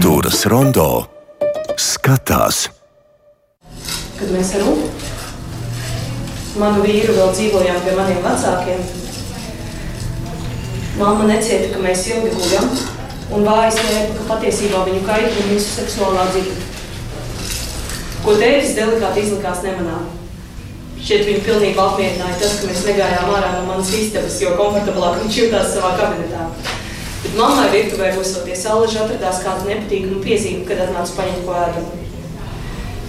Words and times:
Kultūras 0.00 0.46
rondo 0.48 0.84
skatās. 1.76 2.62
Kad 4.16 4.30
mēs 4.32 4.54
ar 4.56 4.64
manu 6.62 6.86
vīru, 6.86 7.18
vēl 7.18 7.34
dzīvojām 7.36 7.82
pie 7.84 7.98
maniem 7.98 8.22
vecākiem, 8.24 8.80
mamma 11.02 11.28
necieta, 11.28 11.68
ka 11.74 11.84
mēs 11.84 12.06
ilgi 12.14 12.32
guļam, 12.32 12.72
un 13.36 13.44
vājas 13.50 13.76
slēpa, 13.82 14.16
ka 14.16 14.26
patiesībā 14.32 14.86
viņu 14.88 15.04
kaitina 15.04 15.46
mūsu 15.50 15.76
seksuālā 15.76 16.26
dzīve. 16.32 16.56
Ko 18.24 18.40
tētis 18.40 18.76
delikāti 18.80 19.26
izlikās 19.26 19.60
nemanām. 19.68 20.08
Šķiet, 20.96 21.28
viņu 21.28 21.48
pilnībā 21.50 21.90
apmierināja 21.90 22.40
tas, 22.40 22.56
ka 22.62 22.72
mēs 22.72 22.86
negājām 22.88 23.36
ārā 23.36 23.52
no 23.58 23.66
manas 23.68 23.92
istabas, 24.00 24.40
jo 24.40 24.56
komfortablāk 24.56 25.26
viņš 25.26 25.42
jutās 25.44 25.74
savā 25.76 25.98
kabinetā. 26.00 26.48
Mammai 27.38 27.68
virtuvē 27.70 28.10
mūsoties 28.16 28.64
alaži 28.66 28.98
atradās 29.04 29.42
kāda 29.44 29.68
nepatīkama 29.68 30.18
piezīme, 30.24 30.64
kad 30.66 30.82
atnāca 30.82 31.14
paņemt 31.18 31.44
ko 31.46 31.54
ēdamu. 31.60 32.00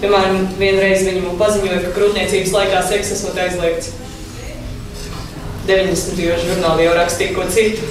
Piemēram, 0.02 0.44
vienreiz 0.60 1.02
viņa 1.08 1.24
man 1.24 1.40
paziņoja, 1.40 1.80
ka 1.86 1.96
krūtniecības 1.96 2.54
laikā 2.58 2.84
seks 2.86 3.12
esot 3.16 3.40
aizliegts. 3.42 3.92
90. 5.66 6.22
gados 6.22 6.46
žurnālā 6.46 6.86
jau 6.86 6.94
rakstīja 6.98 7.36
ko 7.38 7.48
citu. 7.54 7.90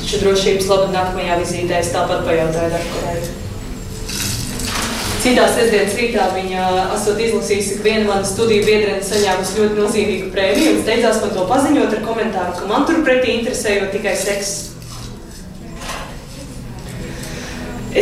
Taču 0.00 0.24
drošības 0.24 0.72
labā 0.72 0.88
nākamajā 0.94 1.38
vizītē 1.44 1.78
es 1.80 1.92
tāpat 1.94 2.24
pajautāju 2.28 2.72
Darkorai. 2.76 3.49
Citā 5.30 5.44
sestdienas 5.46 5.92
rītā 5.94 6.24
viņa 6.34 6.62
esot 6.96 7.20
izlasījusi, 7.22 7.76
ka 7.78 7.84
viena 7.84 8.06
mana 8.08 8.26
studiju 8.26 8.64
biedrene 8.66 9.04
saņēmusi 9.06 9.60
ļoti 9.60 9.76
nozīmīgu 9.76 10.30
prēmiju 10.34 10.72
un 10.72 10.80
steidzās 10.82 11.20
man 11.22 11.30
to 11.36 11.44
paziņot 11.46 11.94
ar 11.94 12.02
komentāru, 12.02 12.54
ka 12.56 12.66
man 12.66 12.86
turpretī 12.88 13.36
interesējot 13.36 13.92
tikai 13.94 14.16
seks. 14.18 14.50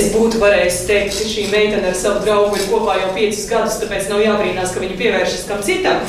Es 0.00 0.08
būtu 0.14 0.40
varējis 0.40 0.80
teikt, 0.88 1.18
ka 1.18 1.28
šī 1.34 1.44
meitene 1.52 1.92
ar 1.92 2.00
savu 2.00 2.24
draugu 2.24 2.56
ir 2.56 2.64
kopā 2.72 2.96
jau 3.02 3.12
piecus 3.20 3.44
gadus, 3.52 3.76
tāpēc 3.84 4.08
nav 4.08 4.24
jābrīnās, 4.24 4.72
ka 4.72 4.86
viņa 4.86 4.98
pievēršas 5.04 5.46
kam 5.52 5.60
citam. 5.68 6.00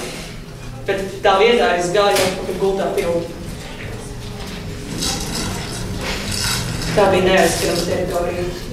Bet 0.88 1.03
tā 1.27 1.35
vietā 1.44 1.73
es 1.81 1.91
gāju 1.99 2.23
atpakaļ 2.29 2.63
gultā 2.63 2.89
pilnu. 2.95 3.27
Tā 6.95 7.11
bija 7.11 7.27
neaizskarama 7.27 7.88
teritorija. 7.91 8.69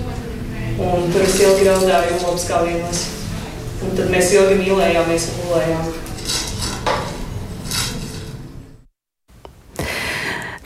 Un 0.76 1.06
tur 1.08 1.22
es 1.24 1.38
ilgi 1.40 1.64
raudāju 1.64 2.18
lopskāvienos. 2.20 2.98
Un 3.86 3.94
tad 3.96 4.10
mēs 4.12 4.32
ilgi 4.36 4.58
mīlējāmies 4.60 5.30
un 5.32 5.38
gulējām. 5.46 5.86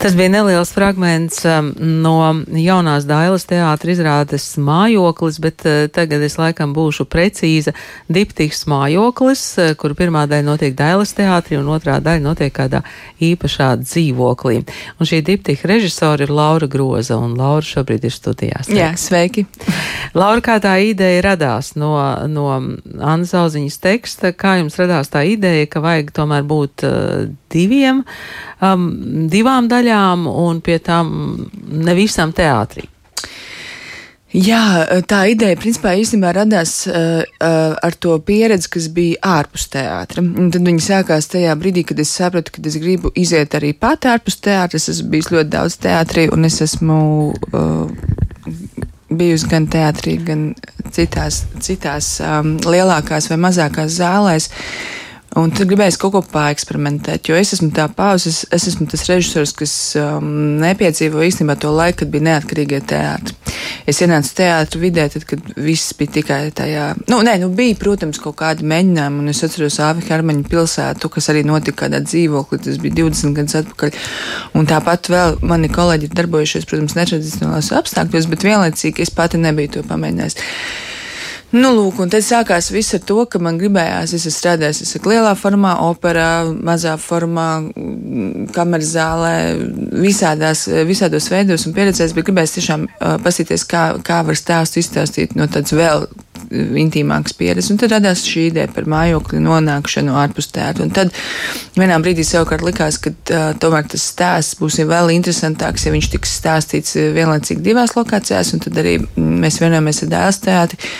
Tas 0.01 0.15
bija 0.17 0.29
neliels 0.33 0.71
fragments 0.73 1.43
um, 1.45 1.75
no 1.77 2.15
jaunās 2.57 3.05
Dailas 3.05 3.43
teātra 3.45 3.93
izrādes 3.93 4.47
mājoklis, 4.57 5.37
bet 5.45 5.65
uh, 5.69 5.83
tagad 5.93 6.23
es 6.25 6.39
laikam 6.41 6.73
būšu 6.73 7.05
precīza. 7.05 7.75
Diptīks 8.09 8.63
mājoklis, 8.73 9.43
uh, 9.61 9.75
kur 9.77 9.93
pirmā 9.99 10.23
daļa 10.31 10.47
notiek 10.47 10.73
Dailas 10.79 11.13
teātrī 11.19 11.59
un 11.61 11.69
otrā 11.75 11.99
daļa 12.01 12.25
notiek 12.25 12.55
kādā 12.57 12.81
īpašā 13.21 13.75
dzīvoklī. 13.83 14.63
Un 14.97 15.11
šī 15.11 15.21
diptīka 15.27 15.69
režisora 15.69 16.25
ir 16.25 16.33
Laura 16.33 16.71
Groza, 16.71 17.21
un 17.21 17.37
Laura 17.37 17.69
šobrīd 17.69 18.09
ir 18.09 18.17
studijās. 18.17 18.73
Jā, 18.73 18.95
sveiki! 18.97 19.45
Laura, 20.21 20.41
kā 20.41 20.57
tā 20.65 20.79
ideja 20.81 21.27
radās 21.29 21.75
no, 21.77 21.93
no 22.25 22.49
Anna 22.57 23.29
Zauziņas 23.29 23.77
teksta, 23.85 24.33
kā 24.33 24.57
jums 24.63 24.81
radās 24.81 25.13
tā 25.13 25.27
ideja, 25.29 25.69
ka 25.69 25.85
vajag 25.85 26.17
tomēr 26.17 26.49
būt 26.49 26.89
uh, 26.89 27.29
diviem, 27.53 28.05
um, 28.65 28.87
divām 29.33 29.69
daļām 29.71 30.27
un 30.31 30.63
pie 30.65 30.79
tām 30.85 31.13
ne 31.71 31.99
visam 31.99 32.35
teātrī. 32.37 32.87
Jā, 34.31 34.87
tā 35.11 35.25
ideja 35.33 35.59
principā 35.59 35.97
īstenībā 35.99 36.31
radās 36.37 36.85
uh, 36.87 37.25
uh, 37.27 37.73
ar 37.75 37.97
to 37.99 38.15
pieredzi, 38.23 38.69
kas 38.71 38.87
bija 38.95 39.19
ārpus 39.41 39.65
teātra. 39.73 40.23
Un 40.23 40.53
tad 40.55 40.63
viņi 40.69 40.85
sākās 40.85 41.27
tajā 41.33 41.57
brīdī, 41.59 41.83
kad 41.89 41.99
es 41.99 42.13
sapratu, 42.15 42.55
ka 42.55 42.63
es 42.71 42.77
gribu 42.79 43.11
iziet 43.19 43.57
arī 43.59 43.73
pat 43.75 44.07
ārpus 44.07 44.39
teātra. 44.39 44.79
Es 44.79 44.87
esmu 44.93 45.11
bijis 45.17 45.33
ļoti 45.35 45.51
daudz 45.51 45.81
teātrī 45.83 46.29
un 46.31 46.47
es 46.47 46.61
esmu 46.63 47.01
uh, 47.35 48.15
bijusi 49.11 49.51
gan 49.51 49.67
teātrī, 49.67 50.15
gan 50.23 50.53
citās, 50.95 51.43
citās 51.59 52.15
um, 52.23 52.55
lielākās 52.71 53.27
vai 53.33 53.43
mazākās 53.49 53.99
zālēs. 53.99 54.47
Uh, 54.47 55.01
Un 55.39 55.53
tad 55.55 55.69
gribēju 55.71 55.95
kaut 56.03 56.11
ko 56.17 56.21
pāreksperimentēt, 56.33 57.29
jo 57.31 57.37
es 57.39 57.53
esmu 57.55 57.69
tā 57.75 57.85
pauzes, 57.95 58.41
es 58.51 58.65
esmu 58.67 58.89
tas 58.91 59.05
režisors, 59.07 59.53
kas 59.55 59.75
um, 60.01 60.27
nepiedzīvo 60.59 61.23
īstenībā 61.23 61.55
to 61.63 61.71
laiku, 61.71 62.01
kad 62.01 62.11
bija 62.11 62.27
neatkarīgie 62.27 62.81
teātri. 62.91 63.37
Es 63.87 64.03
ienācu 64.03 64.35
teātru 64.41 64.83
vidē, 64.83 65.07
tad, 65.15 65.29
kad 65.31 65.53
viss 65.55 65.95
bija 65.95 66.17
tikai 66.19 66.41
tajā, 66.57 66.89
nu, 67.13 67.21
nē, 67.27 67.37
nu 67.45 67.53
bija, 67.55 67.79
protams, 67.79 68.19
kaut 68.23 68.41
kādi 68.43 68.67
mēģinājumi, 68.75 69.23
un 69.23 69.31
es 69.31 69.45
atceros 69.47 69.79
Āvi 69.87 70.03
Hermaņu 70.09 70.51
pilsētu, 70.51 71.13
kas 71.15 71.31
arī 71.31 71.47
notika 71.47 71.85
kādā 71.85 72.03
dzīvoklī, 72.03 72.59
tas 72.67 72.83
bija 72.83 72.99
20 73.05 73.39
gadus 73.39 73.61
atpakaļ. 73.63 73.99
Un 74.59 74.67
tāpat 74.71 75.15
vēl 75.15 75.39
mani 75.47 75.71
kolēģi 75.71 76.11
darbojušies, 76.11 76.67
protams, 76.67 76.99
netradicionālos 76.99 77.71
apstākļos, 77.79 78.27
bet 78.35 78.51
vienlaicīgi 78.51 79.07
es 79.07 79.15
pati 79.15 79.39
nebiju 79.39 79.79
to 79.79 79.87
pamēģinājis. 79.87 80.41
Nu, 81.51 81.73
lūk, 81.75 81.97
un 81.99 82.11
tad 82.13 82.23
sākās 82.23 82.69
viss 82.71 82.95
ar 82.95 83.01
to, 83.03 83.25
ka 83.27 83.41
man 83.43 83.57
gribējās, 83.59 84.13
es 84.15 84.29
esmu 84.29 84.37
strādājis, 84.37 84.85
es 84.85 84.95
esmu 84.95 85.11
lielā 85.11 85.33
formā, 85.35 85.73
operā, 85.83 86.45
mazā 86.47 86.93
formā, 87.03 87.49
kameras 88.55 88.93
zālē, 88.93 89.35
visādās, 89.91 90.69
visādos 90.87 91.27
veidos 91.33 91.67
un 91.67 91.75
pieredzēs, 91.75 92.15
bet 92.15 92.29
gribējās 92.29 92.55
tiešām 92.55 92.87
uh, 92.87 93.17
pasīties, 93.25 93.65
kā, 93.67 93.83
kā 94.07 94.21
var 94.29 94.39
stāstu 94.39 94.79
izstāstīt 94.79 95.35
no 95.35 95.49
tāds 95.51 95.75
vēl 95.75 96.07
intīmākas 96.51 97.35
pieredzes. 97.39 97.73
Un 97.75 97.81
tad 97.83 97.97
radās 97.97 98.23
šī 98.27 98.47
ideja 98.53 98.71
par 98.75 98.87
mājokļu 98.91 99.43
nonākšanu 99.43 100.15
ārpus 100.23 100.53
teātra. 100.55 100.87
Un 100.87 100.95
tad 100.95 101.11
vienā 101.79 101.99
brīdī 102.03 102.23
savukārt 102.27 102.63
likās, 102.67 103.01
ka 103.03 103.11
uh, 103.11 103.51
tomēr 103.59 103.91
tas 103.91 104.07
stāsts 104.13 104.55
būs 104.63 104.79
vēl 104.87 105.11
interesantāks, 105.17 105.89
ja 105.89 105.95
viņš 105.99 106.13
tiks 106.15 106.39
stāstīts 106.39 106.95
vienlaicīgi 107.19 107.67
divās 107.67 107.99
lokācijās, 107.99 108.55
un 108.55 108.63
tad 108.63 108.79
arī 108.85 109.01
mēs 109.19 109.59
vienojamies 109.59 110.05
ar 110.07 110.15
dēls 110.15 110.43
teātri 110.47 110.95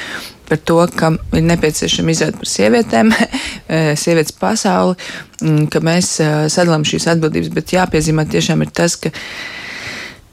par 0.51 0.59
to, 0.59 0.81
ka 0.97 1.13
ir 1.37 1.47
nepieciešama 1.47 2.15
izrāda 2.15 2.41
par 2.41 2.51
sievietēm, 2.51 3.15
eh, 3.15 3.93
sievietes 3.99 4.35
pasauli, 4.35 4.99
mm, 5.45 5.71
ka 5.71 5.85
mēs 5.85 6.17
eh, 6.25 6.43
sadalām 6.51 6.87
šīs 6.89 7.07
atbildības, 7.15 7.55
bet 7.55 7.77
jāpiezīmē 7.77 8.27
tiešām 8.31 8.67
ir 8.67 8.75
tas, 8.75 8.99
ka 8.99 9.13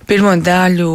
pirmo 0.08 0.32
daļu 0.40 0.90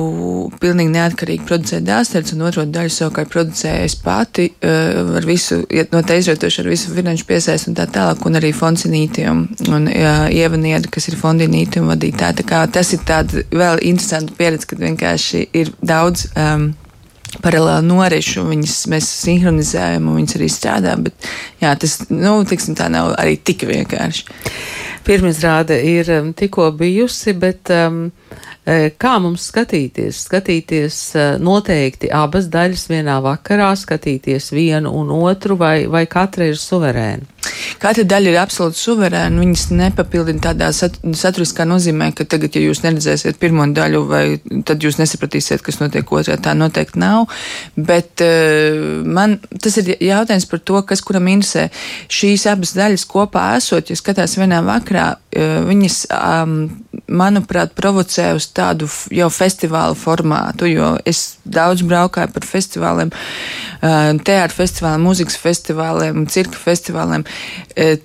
pilnīgi 0.59 0.95
neatkarīgi 0.95 1.47
producēja 1.47 1.85
dāsters, 1.85 2.33
un 2.33 2.47
otro 2.49 2.65
daļu 2.65 2.95
savukārt 2.95 3.31
producēja 3.31 3.87
es 3.87 3.95
pati 4.03 4.49
eh, 4.51 4.99
ar 5.21 5.29
visu, 5.29 5.61
no 5.93 6.03
tā 6.03 6.19
izvietošu 6.19 6.65
ar 6.65 6.73
visu 6.73 6.91
finanšu 6.97 7.29
piesaist 7.29 7.71
un 7.71 7.79
tā 7.79 7.87
tālāk, 7.95 8.27
un 8.27 8.43
arī 8.43 8.51
fondsinīti 8.57 9.29
un, 9.31 9.47
un 9.71 9.91
ievanieda, 9.93 10.91
kas 10.91 11.13
ir 11.13 11.21
fondinīti 11.21 11.79
un 11.79 11.93
vadītāji. 11.93 12.43
Tā 12.43 12.49
kā 12.49 12.67
tas 12.75 12.91
ir 12.97 13.07
tāda 13.07 13.47
vēl 13.55 13.85
interesanta 13.93 14.35
pieredze, 14.35 14.73
kad 14.73 14.83
vienkārši 14.83 15.47
ir 15.63 15.77
daudz. 15.79 16.33
Um, 16.35 16.73
paralēli 17.41 17.89
norišu, 17.89 18.45
viņas 18.51 18.77
mēs 18.93 19.09
sinhronizējam 19.23 20.09
un 20.11 20.19
viņas 20.21 20.39
arī 20.39 20.49
strādā, 20.53 20.97
bet 21.01 21.29
jā, 21.63 21.73
tas, 21.81 21.99
nu, 22.11 22.37
tiksim, 22.49 22.77
tā 22.79 22.91
nav 22.93 23.15
arī 23.21 23.39
tik 23.41 23.65
vienkārši. 23.71 24.27
Pirmizrāde 25.07 25.81
ir 25.83 26.11
um, 26.15 26.31
tikko 26.37 26.69
bijusi, 26.79 27.33
bet 27.35 27.73
um, 27.75 28.05
e, 28.63 28.93
kā 28.95 29.17
mums 29.23 29.49
skatīties? 29.51 30.21
Skatīties 30.29 30.99
e, 31.17 31.25
noteikti 31.43 32.13
abas 32.15 32.47
daļas 32.53 32.85
vienā 32.93 33.17
vakarā, 33.25 33.73
skatīties 33.81 34.53
vienu 34.55 34.93
un 35.01 35.11
otru, 35.17 35.57
vai, 35.59 35.89
vai 35.91 36.05
katra 36.11 36.47
ir 36.53 36.61
suverēna? 36.61 37.27
Katra 37.83 38.05
daļa 38.07 38.31
ir 38.31 38.39
absolūti 38.39 38.79
suverēna. 38.79 39.41
Viņas 39.43 39.65
nepapildina 39.75 40.43
tādā 40.45 40.69
sat 40.77 41.01
saturiskā 41.19 41.65
nozīmē, 41.67 42.13
ka 42.15 42.27
tagad, 42.31 42.55
ja 42.55 42.63
jūs 42.69 42.85
neredzēsiet 42.85 43.41
pirmo 43.43 43.67
daļu, 43.75 44.03
vai 44.07 44.23
tad 44.69 44.85
jūs 44.87 45.01
nesapratīsiet, 45.01 45.65
kas 45.67 45.81
notiek 45.81 46.13
otrā. 46.15 46.37
Tā 46.39 46.55
noteikti 46.55 47.01
nav. 47.03 47.27
Bet 47.75 48.23
uh, 48.23 49.03
man 49.03 49.41
tas 49.59 49.81
ir 49.83 49.97
jautājums 49.99 50.47
par 50.51 50.63
to, 50.63 50.79
kas 50.87 51.03
kuram 51.03 51.27
interesē. 51.33 51.69
Šīs 52.13 52.47
abas 52.53 52.77
daļas 52.79 53.07
kopā 53.11 53.49
esot, 53.59 53.91
ja 53.91 53.99
skatās 53.99 54.37
vienā 54.39 54.63
vakarā, 54.67 55.09
uh, 55.19 55.59
viņas, 55.67 55.99
um, 56.15 56.55
manuprāt, 57.11 57.75
provocē 57.75 58.31
uz 58.39 58.47
tādu 58.55 58.87
jau 59.11 59.27
festivālu 59.33 59.99
formātu, 59.99 60.71
jo 60.71 60.95
es 61.09 61.41
daudz 61.43 61.83
braukāju 61.83 62.31
par 62.31 62.47
festivāliem, 62.47 63.11
uh, 63.11 64.15
teātra 64.23 64.55
festivāliem, 64.55 65.07
mūzikas 65.11 65.41
festivāliem, 65.43 66.29
cirka 66.31 66.63
festivāliem. 66.63 67.27
E, 67.77 67.97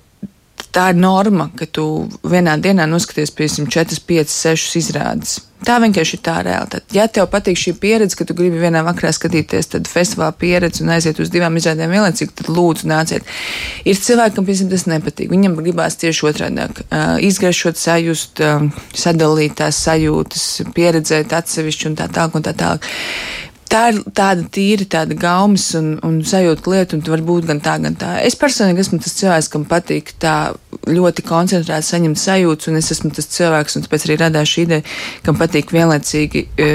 tā 0.74 0.90
ir 0.92 1.00
norma, 1.00 1.48
ka 1.56 1.66
tu 1.70 1.84
vienā 2.28 2.58
dienā 2.62 2.86
noskaties, 2.88 3.32
piemēram, 3.34 3.68
4, 3.72 4.00
5, 4.08 4.34
6 4.34 4.80
izrādes. 4.80 5.38
Tā 5.66 5.74
vienkārši 5.82 6.14
ir 6.14 6.20
tā 6.22 6.36
realitāte. 6.46 6.94
Ja 6.94 7.08
tev 7.10 7.26
patīk 7.32 7.58
šī 7.58 7.72
pieredze, 7.82 8.14
ka 8.14 8.22
tu 8.28 8.36
gribi 8.38 8.60
vienā 8.62 8.84
vakarā 8.86 9.10
skatīties 9.14 9.72
festivāla 9.90 10.30
pieredzi 10.38 10.84
un 10.84 10.92
aiziet 10.94 11.18
uz 11.18 11.32
divām 11.34 11.56
izrādēm 11.58 11.90
vienlaicīgi, 11.96 12.36
tad 12.38 12.50
lūdzu 12.54 12.86
nāciet. 12.86 13.26
Ir 13.82 13.98
cilvēki, 13.98 14.36
kam 14.36 14.46
piemēram 14.46 14.70
tas 14.70 14.86
nepatīk. 14.92 15.32
Viņam 15.34 15.58
gribās 15.58 15.98
tieši 15.98 16.28
otrādi 16.30 16.68
uh, 16.68 17.16
izgaršot, 17.26 17.80
sajust, 17.80 18.44
uh, 18.44 18.68
sadalīt 18.94 19.58
tās 19.58 19.82
sajūtas, 19.82 20.46
pieredzēt 20.78 21.34
atsevišķi 21.40 21.90
un 21.90 21.98
tā 21.98 22.06
tālāk 22.06 22.38
un 22.38 22.46
tā 22.46 22.54
tālāk 22.54 22.86
tā 22.86 23.47
ir 23.72 23.98
tāda 24.16 24.44
tīra, 24.54 24.86
tāda 24.88 25.16
gaumas 25.18 25.66
un, 25.78 25.94
un 26.06 26.20
sajūta 26.26 26.72
lieta, 26.72 26.96
un 26.96 27.04
var 27.12 27.22
būt 27.26 27.48
gan 27.48 27.62
tā, 27.64 27.76
gan 27.82 27.96
tā. 27.98 28.14
Es 28.24 28.36
personīgi 28.38 28.84
esmu 28.84 29.00
tas 29.04 29.16
cilvēks, 29.18 29.50
kam 29.52 29.64
patīk 29.68 30.14
tā 30.22 30.36
ļoti 30.88 31.24
koncentrēti 31.28 31.88
saņemt 31.90 32.20
sajūtas, 32.20 32.70
un 32.70 32.78
es 32.80 32.92
esmu 32.94 33.10
tas 33.16 33.28
cilvēks, 33.34 33.76
un 33.76 33.86
tāpēc 33.86 34.06
arī 34.06 34.18
radās 34.22 34.52
šī 34.52 34.64
ideja, 34.68 34.86
kam 35.26 35.40
patīk 35.40 35.72
vienlaicīgi. 35.74 36.44
E, 36.56 36.70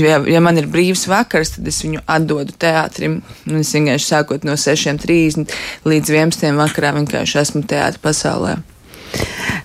ja, 0.00 0.18
ja 0.34 0.42
man 0.44 0.60
ir 0.60 0.68
brīvs 0.72 1.06
vakars, 1.10 1.54
tad 1.56 1.70
es 1.70 1.80
viņu 1.84 2.02
atdodu 2.04 2.56
teātrim. 2.60 3.20
Es 3.60 3.72
vienkārši 3.76 4.12
sākot 4.12 4.48
no 4.48 4.58
6.30 4.60 5.56
līdz 5.88 6.16
11. 6.16 6.50
vakarā 6.60 6.92
vienkārši 6.98 7.40
esmu 7.44 7.64
teātris 7.70 8.02
pasaulē. 8.04 8.58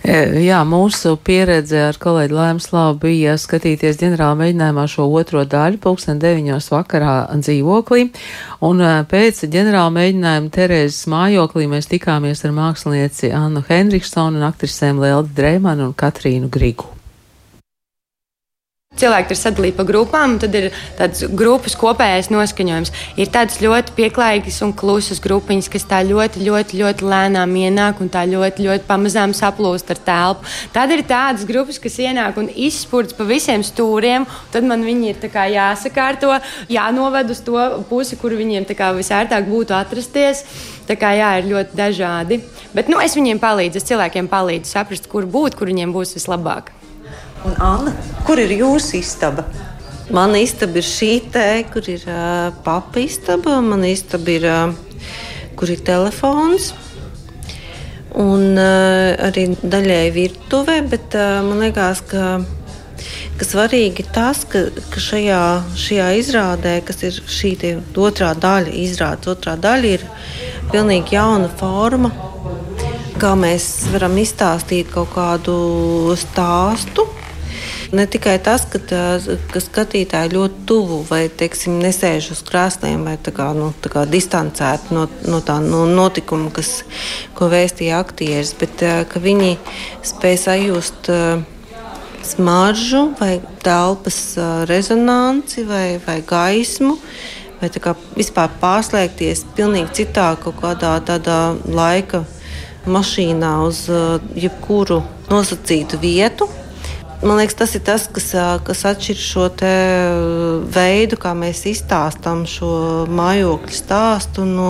E, 0.05 0.17
jā, 0.45 0.59
mūsu 0.69 1.15
pieredze 1.25 1.79
ar 1.87 1.97
kolēģi 1.97 2.35
Lēmslavu 2.37 2.99
bija 3.01 3.33
skatīties 3.41 3.97
ģenerāla 3.97 4.37
mēģinājumā 4.37 4.83
šo 4.91 5.07
otro 5.17 5.41
daļu, 5.49 5.79
pulksten 5.81 6.19
deviņos 6.21 6.69
vakarā 6.69 7.15
dzīvoklī, 7.41 8.03
un 8.69 8.83
e, 8.85 8.91
pēc 9.09 9.41
ģenerāla 9.49 9.95
mēģinājuma 9.95 10.53
Terēzes 10.53 11.07
mājoklī 11.09 11.65
mēs 11.71 11.89
tikāmies 11.89 12.45
ar 12.45 12.53
mākslinieci 12.53 13.33
Annu 13.33 13.65
Hendriksonu 13.65 14.37
un 14.37 14.45
aktrisēm 14.51 15.01
Leldi 15.01 15.33
Dreimanu 15.41 15.89
un 15.89 15.97
Katrīnu 15.97 16.53
Grigu. 16.53 16.91
Cilvēki 18.95 19.33
ir 19.35 19.39
sadalīti 19.39 19.75
pa 19.75 19.83
grupām, 19.87 20.35
un 20.35 20.39
tad 20.39 20.53
ir 20.55 20.69
tāds 20.95 21.25
grupas 21.35 21.73
kopējais 21.75 22.29
noskaņojums. 22.31 22.91
Ir 23.19 23.31
tādas 23.33 23.59
ļoti 23.63 23.91
pieklājīgas 23.97 24.61
un 24.63 24.71
klusas 24.77 25.19
grupiņas, 25.23 25.67
kas 25.73 25.87
tā 25.89 25.99
ļoti, 26.07 26.45
ļoti, 26.47 26.79
ļoti 26.79 27.09
lēnām 27.11 27.57
ienāk 27.59 27.99
un 27.99 28.11
tā 28.13 28.23
ļoti, 28.31 28.63
ļoti 28.69 28.87
pamazām 28.87 29.33
saplūst 29.35 29.91
ar 29.91 29.99
telpu. 30.07 30.47
Tad 30.75 30.93
ir 30.95 31.03
tādas 31.09 31.43
grupas, 31.49 31.81
kas 31.83 31.99
ienāk 31.99 32.39
un 32.39 32.47
izspurts 32.47 33.17
pa 33.17 33.27
visiem 33.27 33.65
stūriem, 33.67 34.27
tad 34.55 34.67
man 34.69 34.87
viņi 34.87 35.11
ir 35.11 35.27
jāsakārto, 35.55 36.31
jānoved 36.71 37.35
uz 37.35 37.43
to 37.43 37.59
pusi, 37.89 38.15
kur 38.21 38.37
viņiem 38.37 38.63
visērtāk 38.65 39.51
būtu 39.51 39.75
atrasties. 39.75 40.45
Tā 40.85 40.95
kā 41.01 41.15
jā, 41.17 41.31
ir 41.41 41.49
ļoti 41.49 41.75
dažādi. 41.75 42.39
Bet 42.75 42.91
nu, 42.93 43.01
es 43.01 43.17
viņiem 43.17 43.41
palīdzu, 43.41 43.81
es 43.81 43.89
cilvēkiem 43.89 44.29
palīdzu 44.29 44.69
saprast, 44.69 45.09
kur 45.09 45.25
būt, 45.25 45.57
kur 45.57 45.71
viņiem 45.73 45.91
būs 45.95 46.13
vislabāk. 46.15 46.74
Un 47.45 47.53
Anna, 47.61 47.91
kur 48.25 48.39
ir 48.41 48.49
jūsu 48.57 48.97
istaba? 48.97 49.43
Mana 50.13 50.39
istaba 50.41 50.79
ir 50.81 50.85
šī 50.85 51.09
te, 51.33 51.45
kur 51.69 51.85
ir 51.89 52.01
uh, 52.09 52.49
papa 52.65 53.01
istaba, 53.03 53.59
mana 53.61 53.91
istaba 53.91 54.31
ir, 54.33 54.45
uh, 54.49 54.73
kur 55.57 55.69
ir 55.69 55.83
telefons. 55.85 56.71
Un 58.17 58.55
uh, 58.57 59.13
arī 59.27 59.47
daļēji 59.61 60.13
virtuvē, 60.15 60.77
bet 60.89 61.17
uh, 61.19 61.43
man 61.45 61.61
liekas, 61.67 62.01
ka, 62.09 62.39
ka 63.37 63.47
svarīgi 63.49 64.07
tas, 64.15 64.41
ka, 64.49 64.63
ka 64.93 65.03
šajā, 65.05 65.41
šajā 65.85 66.07
izrādē, 66.21 66.79
kas 66.87 67.03
ir 67.05 67.19
šī 67.19 67.53
otrā 67.93 68.31
daļa, 68.33 68.73
izrādes 68.85 69.29
otrā 69.35 69.53
daļa, 69.53 69.99
ir 69.99 70.07
pilnīgi 70.73 71.17
jauna 71.19 71.51
forma. 71.61 72.09
Kā 73.21 73.35
mēs 73.37 73.85
varam 73.93 74.17
izstāstīt 74.19 74.89
kaut 74.91 75.13
kādu 75.13 75.59
stāstu, 76.19 77.05
Ne 77.93 78.05
tikai 78.09 78.37
tas, 78.41 78.63
ka, 78.69 78.79
tā, 78.81 79.01
ka 79.53 79.61
skatītāji 79.61 80.33
ļoti 80.33 80.63
tuvu 80.69 81.01
vai 81.09 81.25
teiksim, 81.29 81.77
nesēž 81.83 82.31
uz 82.33 82.41
krāsniem 82.47 83.03
vai 83.05 83.15
tā 83.21 83.33
kā, 83.35 83.51
nu, 83.57 83.71
tā 83.83 83.91
kā 83.93 84.05
distancēti 84.09 84.95
no, 84.95 85.05
no 85.29 85.41
tā 85.45 85.59
no 85.61 85.83
notikuma, 85.89 86.49
kas, 86.55 86.79
ko 87.37 87.49
vēstīja 87.51 87.99
aktieris, 88.01 88.55
bet 88.57 88.81
ka 89.11 89.21
viņi 89.21 89.57
spēj 90.05 90.39
sajust 90.47 91.11
smaržu 92.25 93.11
vai 93.19 93.37
telpas 93.63 94.19
rezonanci 94.65 95.65
vai, 95.69 95.87
vai 96.05 96.21
gaismu. 96.25 96.97
Vai 97.61 97.69
kā 97.71 97.93
vispār 98.17 98.51
pārslēgties 98.59 99.45
pilnīgi 99.55 100.01
citā 100.01 100.33
kaut 100.41 100.57
kādā 100.59 100.97
tādā 101.05 101.55
laika 101.69 102.25
mašīnā 102.85 103.53
uz 103.65 103.85
jebkuru 104.35 104.99
nosacītu 105.31 105.97
vietu, 106.01 106.49
Man 107.25 107.39
liekas, 107.39 107.55
tas 107.57 107.71
ir 107.73 107.81
tas, 107.81 108.03
kas, 108.13 108.27
kas 108.67 108.83
atšķir 108.85 109.17
šo 109.17 109.47
veidu, 110.75 111.17
kā 111.17 111.31
mēs 111.33 111.63
izstāstām 111.71 112.43
šo 112.45 112.69
mājokļu 113.09 113.73
stāstu 113.73 114.45
no 114.45 114.69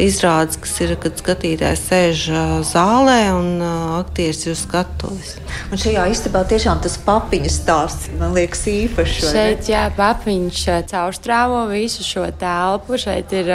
izrādes, 0.00 0.58
kas 0.60 0.74
ir, 0.84 0.94
kad 1.00 1.18
skatītājs 1.20 1.82
sēž 1.88 2.24
zālē 2.68 3.18
un 3.36 3.62
aktieris 4.00 4.46
ir 4.48 4.56
skatuves. 4.58 5.36
Un 5.70 5.80
šajā 5.80 6.06
istabā 6.12 6.42
tiešām 6.50 6.80
tas 6.84 6.96
papiņas 7.04 7.58
stāsts 7.62 8.10
man 8.20 8.34
liekas 8.36 8.64
īpašs. 8.70 9.30
Šeit, 9.32 9.68
jā, 9.70 9.84
papiņš 9.96 10.62
caurstrāvo 10.90 11.62
visu 11.70 12.06
šo 12.06 12.26
telpu. 12.40 12.98
Šeit 13.00 13.34
ir 13.36 13.52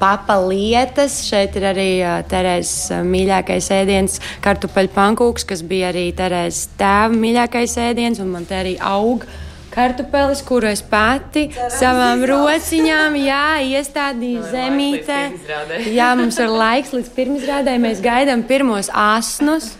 papa 0.00 0.38
lietas, 0.44 1.22
šeit 1.26 1.56
ir 1.58 1.70
arī 1.72 1.88
Terēzes 2.30 3.02
mīļākais 3.06 3.72
ēdiens, 3.76 4.20
kartupeļu 4.44 4.92
pankūks, 4.96 5.48
kas 5.48 5.64
bija 5.66 5.90
arī 5.92 6.08
Terēzes 6.16 6.76
tēva 6.80 7.12
mīļākais 7.16 7.76
ēdiens, 7.88 8.22
un 8.22 8.32
man 8.36 8.48
te 8.48 8.58
arī 8.60 8.76
aug 8.80 9.26
kartupeles, 9.76 10.40
kuru 10.46 10.70
es 10.70 10.80
pati 10.80 11.46
Cerams, 11.52 11.76
savām 11.76 12.24
rociņām 12.28 13.18
jā, 13.30 13.44
iestādīju 13.76 14.44
zemītē. 14.50 15.20
Jā, 15.92 16.10
mums 16.18 16.40
ir 16.40 16.52
laiks 16.52 16.94
līdz 16.96 17.12
pirmizrādē. 17.16 17.76
Mēs 17.82 18.00
gaidām 18.04 18.46
pirmos 18.48 18.88
asnus. 18.92 19.74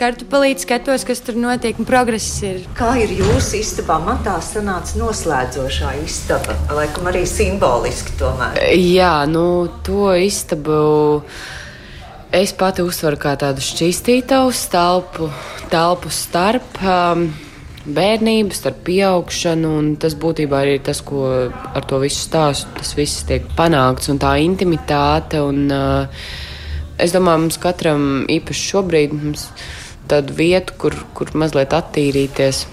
Kartupelīti 0.00 0.64
skatos, 0.64 1.04
kas 1.08 1.20
tur 1.24 1.36
notiek, 1.40 1.78
un 1.78 1.88
progress 1.88 2.40
ir. 2.46 2.62
Kā 2.78 2.94
ir 3.02 3.12
jūsu 3.20 3.60
istabā? 3.60 4.00
Man 4.02 4.22
tā 4.24 4.38
sanāca 4.44 4.96
noslēdzošā 5.00 5.96
istaba, 6.02 6.56
laikam 6.72 7.10
arī 7.12 7.26
simboliski 7.28 8.16
tomēr. 8.20 8.62
Jā, 8.78 9.14
nu 9.28 9.68
to 9.84 10.14
istabu. 10.16 11.22
Es 12.32 12.54
pati 12.56 12.80
uztveru 12.80 13.18
kā 13.20 13.34
tādu 13.36 13.60
šķīstītavu 13.60 14.54
telpu, 14.72 15.26
telpu 15.68 16.08
starp 16.08 16.78
um, 16.80 17.26
bērnību, 17.86 18.54
starp 18.54 18.82
pieaugšanu, 18.86 19.72
tas 20.02 20.14
būtībā 20.18 20.62
ir 20.70 20.82
tas, 20.86 21.00
ko 21.02 21.24
ar 21.50 21.86
to 21.88 21.98
visu 22.02 22.20
stāstu, 22.28 22.70
tas 22.78 22.94
viss 22.98 23.24
tiek 23.28 23.46
panākts, 23.58 24.10
un 24.12 24.20
tā 24.22 24.36
intimitāte, 24.42 25.40
un 25.42 25.66
uh, 25.72 26.28
es 27.02 27.14
domāju, 27.14 27.46
mums 27.46 27.58
katram 27.62 28.04
īpaši 28.30 28.68
šobrīd 28.70 29.16
mums 29.16 29.48
tādu 30.10 30.36
vietu, 30.38 30.76
kur, 30.78 30.96
kur 31.16 31.32
mazliet 31.38 31.74
attīrīties. 31.74 32.66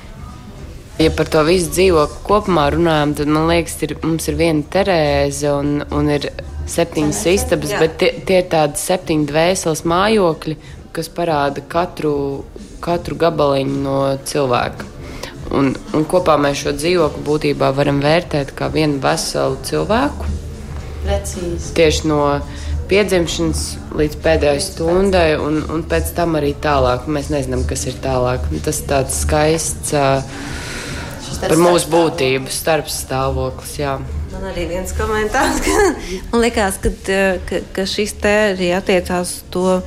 Ja 0.99 1.09
par 1.15 1.29
to 1.31 1.41
visu 1.47 1.71
dzīvo 1.71 2.03
kopumā 2.27 2.67
runājam, 2.75 3.15
tad 3.15 3.31
man 3.31 3.47
liekas, 3.49 3.77
ir, 3.87 3.95
mums 4.03 4.27
ir 4.27 4.37
viena 4.37 4.65
Terēze 4.73 5.53
un, 5.55 5.79
un 5.95 6.11
ir 6.11 6.27
septiņas 6.69 7.21
istabas, 7.31 7.73
bet 7.79 7.95
tie, 8.01 8.11
tie 8.27 8.41
ir 8.43 8.49
tādi 8.51 8.81
septiņi 8.81 9.29
dvēseles 9.31 9.85
mājokļi, 9.87 10.59
kas 10.93 11.09
parāda 11.15 11.63
katru, 11.71 12.13
katru 12.83 13.17
gabaliņu 13.23 13.83
no 13.87 13.99
cilvēka. 14.27 14.98
Un, 15.55 15.71
un 15.97 16.03
kopā 16.05 16.35
mēs 16.37 16.61
šo 16.61 16.75
dzīvokli 16.77 17.23
būtībā 17.25 17.71
varam 17.73 18.01
vērtēt 18.03 18.53
kā 18.57 18.69
vienu 18.73 18.99
veselu 19.01 19.57
cilvēku. 19.65 20.27
Precīzi. 21.01 21.71
Tieši 21.77 22.09
no 22.11 22.19
piedzimšanas 22.89 23.63
līdz 23.97 24.19
pēdējai 24.23 24.61
stundai, 24.61 25.27
un, 25.41 25.61
un 25.73 25.83
pēc 25.89 26.13
tam 26.17 26.37
arī 26.37 26.53
tālāk. 26.61 27.09
Mēs 27.09 27.31
nezinām, 27.33 27.65
kas 27.69 27.87
ir 27.89 27.97
tālāk. 28.03 28.45
Tas 28.65 28.83
ir 28.83 28.89
tāds 28.93 29.19
skaists 29.25 29.95
par 31.39 31.57
mūsu 31.57 31.89
būtību 31.93 32.53
starpstāvoklis. 32.53 33.75
Jā. 33.81 33.97
Man 34.29 34.45
arī 34.51 34.69
viens 34.69 34.93
komentārs, 34.93 35.61
ka 35.65 35.75
man 36.31 36.45
liekas, 36.45 36.77
ka, 36.83 36.93
ka, 37.49 37.65
ka 37.73 37.89
šis 37.89 38.13
te 38.21 38.35
arī 38.53 38.69
attiecās 38.77 39.33
uz 39.39 39.45
to 39.53 39.79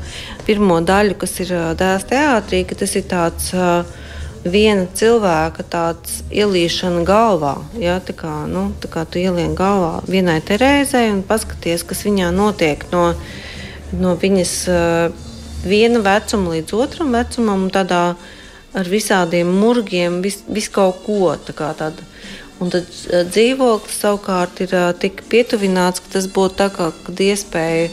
pirmo 0.46 0.82
daļu, 0.82 1.20
kas 1.22 1.38
ir 1.44 1.54
dēls 1.78 2.08
teātrī, 2.10 2.64
ka 2.66 2.82
tas 2.82 2.98
ir 2.98 3.06
tāds. 3.10 3.52
Uh, 3.54 4.01
viena 4.44 4.86
cilvēka 4.98 5.64
tāds 5.70 6.20
ielīšana 6.34 7.04
galvā. 7.06 7.56
Ja, 7.78 7.98
tā 8.02 8.14
kā, 8.16 8.32
nu, 8.50 8.70
tā 8.82 8.90
kā 8.90 9.04
tu 9.06 9.20
ielien 9.22 9.54
galvā 9.58 10.02
vienai 10.08 10.40
Terēzai 10.44 11.08
un 11.12 11.22
paskaties, 11.26 11.84
kas 11.86 12.04
viņā 12.06 12.32
notiek 12.34 12.84
no, 12.92 13.12
no 13.94 14.14
viņas 14.18 14.54
uh, 14.70 15.26
viena 15.66 16.02
vecuma 16.02 16.56
līdz 16.56 16.76
otram 16.78 17.14
vecumam, 17.14 17.68
tādā 17.72 18.04
ar 18.72 18.88
visādiem 18.88 19.50
murgiem, 19.60 20.22
vis, 20.24 20.40
vis 20.48 20.70
kaut 20.72 21.04
ko 21.06 21.34
tādu. 21.36 22.08
Un 22.62 22.70
tad 22.70 22.86
dzīvoklis 23.30 24.00
savukārt 24.04 24.62
ir 24.64 24.74
uh, 24.74 24.90
tik 24.94 25.24
pietuvināts, 25.30 26.02
ka 26.02 26.16
tas 26.18 26.26
būtu 26.30 26.58
tā 26.62 26.70
kā 26.74 26.90
iespēja 27.30 27.90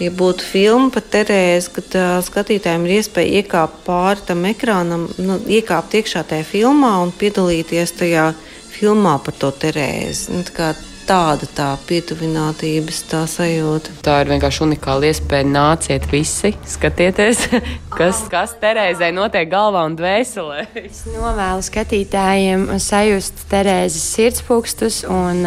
ja 0.00 0.12
būtu 0.14 0.46
filma 0.46 0.92
par 0.94 1.04
Terēzi, 1.12 1.72
kad 1.76 1.98
uh, 1.98 2.14
skatītājiem 2.24 2.86
ir 2.88 3.00
iespēja 3.00 3.42
iekāpt 3.42 3.82
pāri 3.86 4.24
tam 4.28 4.46
ekrānam, 4.48 5.08
nu, 5.18 5.40
iekāpt 5.46 5.98
iekšā 6.00 6.24
tajā 6.30 6.46
filmā 6.48 6.94
un 7.02 7.12
piedalīties 7.18 7.98
tajā 8.00 8.30
filmā 8.72 9.18
par 9.24 9.36
to 9.40 9.52
Terēzi. 9.62 10.32
Nu, 10.32 10.46
tā 10.48 10.72
tāda 11.06 11.46
tā 11.50 11.68
pietuvinātības 11.88 13.00
tā 13.10 13.22
sajūta. 13.30 13.94
Tā 14.06 14.20
ir 14.22 14.30
vienkārši 14.32 14.62
unikāla 14.66 15.10
iespēja. 15.10 15.48
Nāciet 15.52 16.06
visi, 16.12 16.52
skatieties, 16.68 17.44
kas, 17.98 18.24
kas 18.32 18.54
Terēzai 18.62 19.12
notiek 19.14 19.50
galvā 19.52 19.84
un 19.88 19.96
dvēselē. 19.98 20.66
Es 20.84 21.04
novēlu 21.10 21.64
skatītājiem 21.66 22.68
sajust 22.82 23.46
Terēzes 23.50 24.04
sirdspūkstus 24.16 25.02
un, 25.10 25.46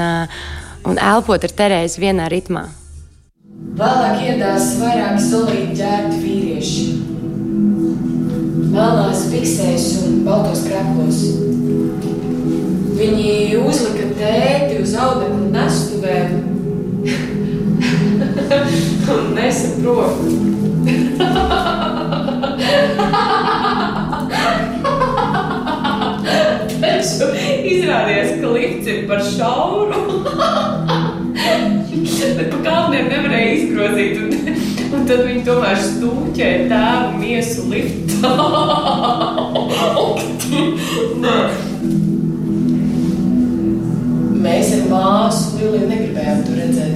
un 0.86 1.04
elpot 1.12 1.48
ar 1.48 1.60
Terēzi 1.64 2.04
vienā 2.04 2.30
ritmā. 2.32 2.68
Vēlāk 3.56 4.18
ieradās 4.20 4.74
vairāki 4.82 5.22
solīti 5.24 5.78
ģērbti 5.80 6.18
vīrieši. 6.20 6.82
Melnās 8.74 9.22
biksēs 9.32 9.86
un 10.04 10.18
baltos 10.26 10.66
krāklos. 10.66 11.20
Viņi 13.00 13.56
uzlika 13.62 14.06
tēti 14.20 14.82
uz 14.84 14.92
audekla 15.00 15.48
nestuvēm 15.54 16.32
un 19.16 19.24
nesaprotu. 19.40 20.28
Taču 26.76 27.26
izrādījās, 27.72 28.32
ka 28.42 28.48
lifts 28.52 28.88
ir 28.92 29.00
par 29.08 29.20
šauru. 29.32 30.00
Bet 32.34 32.50
pa 32.52 32.58
kalniem 32.66 33.06
nevarēja 33.12 33.52
izgrozīt. 33.60 34.14
Un, 34.22 34.30
un 34.98 35.04
tad 35.10 35.20
viņi 35.28 35.44
tomēr 35.46 35.78
stūķēja 35.82 36.62
tēvu 36.72 37.10
miesu 37.22 37.60
liftā. 37.70 38.32
Mēs 44.46 44.68
ar 44.78 44.84
māsu 44.90 45.60
Liliju 45.60 45.86
negribējām 45.90 46.42
to 46.46 46.58
redzēt. 46.58 46.96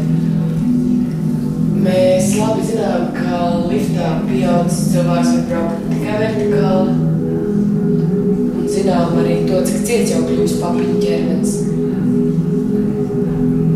Mēs 1.80 2.34
labi 2.36 2.66
zinām, 2.68 3.06
ka 3.16 3.38
liftā 3.70 4.10
pieaugušas 4.26 4.90
cilvēks 4.92 5.32
var 5.32 5.44
braukt 5.50 5.88
tikai 5.94 6.16
vertikāli. 6.26 6.92
Un 8.60 8.68
zinām 8.74 9.18
arī 9.22 9.36
to, 9.48 9.62
cik 9.70 9.86
ciets 9.88 10.14
jau 10.14 10.22
kļūst 10.28 10.60
papiņu 10.64 10.98
ķermenis. 11.06 11.54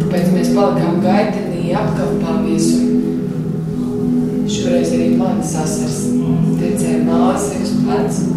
Tāpēc 0.03 0.35
mēs 0.35 0.53
palikām 0.57 0.93
gaitenī, 1.63 1.73
apkopāmies. 1.79 2.67
Šoreiz 4.53 4.91
arī 4.93 5.15
manas 5.17 5.55
asars 5.55 6.03
tiecēja 6.59 7.03
māsai 7.07 7.63
uz 7.63 7.73
pleca. 7.83 8.32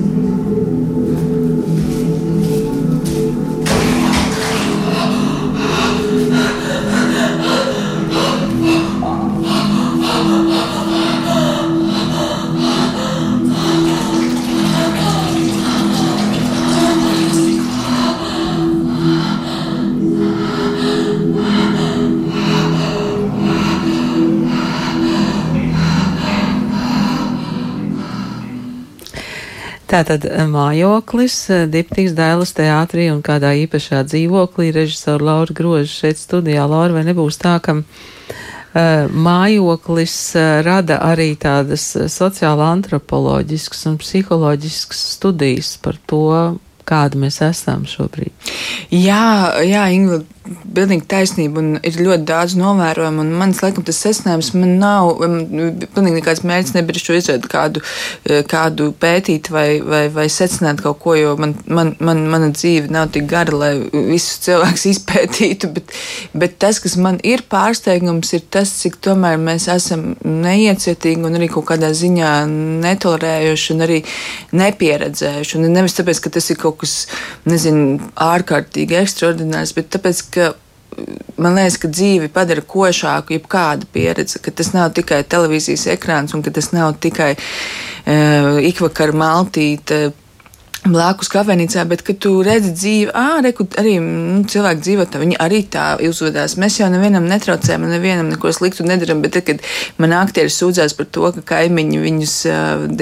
Tātad 29.96 30.26
mājoklis, 30.52 31.34
diptīgs 31.72 32.12
Dailas 32.12 32.50
teātrī 32.52 33.06
un 33.08 33.22
kādā 33.24 33.54
īpašā 33.62 34.02
dzīvoklī 34.04 34.66
režisora 34.76 35.24
Laura 35.24 35.56
Groža 35.56 35.88
šeit 35.88 36.20
studijā. 36.20 36.66
Laura, 36.68 36.92
vai 36.98 37.04
nebūs 37.06 37.38
tā, 37.40 37.54
ka 37.64 37.78
uh, 37.78 39.06
mājoklis 39.08 40.18
rada 40.66 40.98
arī 41.06 41.30
tādas 41.40 41.86
sociāla 42.12 42.68
antropoloģiskas 42.74 43.86
un 43.88 43.96
psiholoģiskas 44.02 45.00
studijas 45.16 45.72
par 45.80 45.96
to, 46.04 46.28
kāda 46.84 47.22
mēs 47.24 47.40
esam 47.48 47.88
šobrīd? 47.88 48.52
Jā, 48.92 49.56
jā 49.64 49.88
Ingla, 49.96 50.20
pilnīgi 50.76 51.06
taisnība, 51.10 51.62
un 51.62 51.78
ir 51.86 51.98
ļoti 52.00 52.26
daudz 52.28 52.56
novērojumu. 52.58 53.24
Mans, 53.40 53.62
laikam, 53.64 53.84
tas 53.86 53.98
secinājums 54.04 54.52
man 54.56 54.76
nav, 54.80 55.12
pilnīgi 55.20 56.18
nekāds 56.18 56.44
mērķis 56.46 56.74
nebija 56.76 57.02
šo 57.02 57.16
izrādi 57.18 57.50
kādu, 57.50 57.82
e, 58.24 58.42
kādu 58.48 58.90
pētīt 59.00 59.50
vai, 59.52 59.66
vai, 59.84 60.02
vai 60.12 60.26
secināt 60.32 60.82
kaut 60.84 61.00
ko, 61.02 61.16
jo 61.18 61.34
man, 61.40 61.56
man, 61.66 61.94
man, 62.00 62.24
mana 62.32 62.50
dzīve 62.54 62.92
nav 62.92 63.10
tik 63.14 63.28
gara, 63.30 63.56
lai 63.56 63.72
visus 63.92 64.40
cilvēkus 64.46 64.86
izpētītu, 64.94 65.72
bet, 65.76 65.96
bet 66.36 66.58
tas, 66.62 66.80
kas 66.82 66.98
man 67.00 67.20
ir 67.26 67.44
pārsteigums, 67.50 68.34
ir 68.36 68.44
tas, 68.52 68.72
cik 68.82 69.00
tomēr 69.04 69.40
mēs 69.40 69.68
esam 69.72 70.14
neiecietīgi 70.24 71.24
un 71.26 71.38
arī 71.38 71.50
kaut 71.52 71.68
kādā 71.72 71.92
ziņā 71.96 72.32
netolerējuši 72.84 73.72
un 73.74 73.86
arī 73.86 74.00
nepieredzējuši. 74.56 75.58
Un 75.58 75.70
nevis 75.74 75.96
tāpēc, 75.98 76.20
ka 76.22 76.32
tas 76.36 76.50
ir 76.52 76.60
kaut 76.60 76.80
kas, 76.82 76.96
nezinu, 77.48 77.98
ārkārtīgi 78.20 78.98
ekstraordinārs, 79.00 79.74
bet 79.76 79.90
tāpēc, 79.94 80.22
ka 80.36 80.52
man 81.40 81.56
liekas, 81.56 81.78
ka 81.80 81.90
dzīvi 81.92 82.30
padara 82.32 82.64
košāku, 82.64 83.36
jebkāda 83.36 83.88
pieredze, 83.92 84.40
ka 84.42 84.52
tas 84.54 84.72
nav 84.76 84.92
tikai 84.96 85.22
televīzijas 85.28 85.88
ekrāns 85.96 86.36
un 86.36 86.44
ka 86.44 86.52
tas 86.54 86.72
nav 86.76 86.96
tikai 87.02 87.34
uh, 87.36 88.56
ikvakar 88.70 89.16
maltīte. 89.16 90.06
Blakus 90.86 91.26
kafejnīcā, 91.32 91.82
bet, 91.90 92.04
kad 92.06 92.20
tu 92.22 92.30
redzi 92.46 92.68
dzīvi, 92.70 93.08
reku, 93.42 93.64
arī 93.80 93.96
nu, 93.98 94.44
cilvēki 94.46 94.84
dzīvo 94.84 95.06
tā, 95.10 95.18
viņi 95.18 95.38
arī 95.42 95.58
tā 95.72 95.86
uzvedās. 96.06 96.54
Mēs 96.62 96.76
jau 96.78 96.86
nevienam 96.92 97.26
netraucējam, 97.26 97.88
nevienam 97.90 98.30
neko 98.30 98.52
sliktu 98.54 98.86
nedaram, 98.86 99.18
bet, 99.24 99.34
tad, 99.34 99.48
kad 99.48 99.98
man 99.98 100.14
aktieri 100.14 100.52
sūdzās 100.52 100.94
par 100.94 101.10
to, 101.10 101.32
ka 101.34 101.42
kaimiņi 101.56 102.04
viņus 102.04 102.36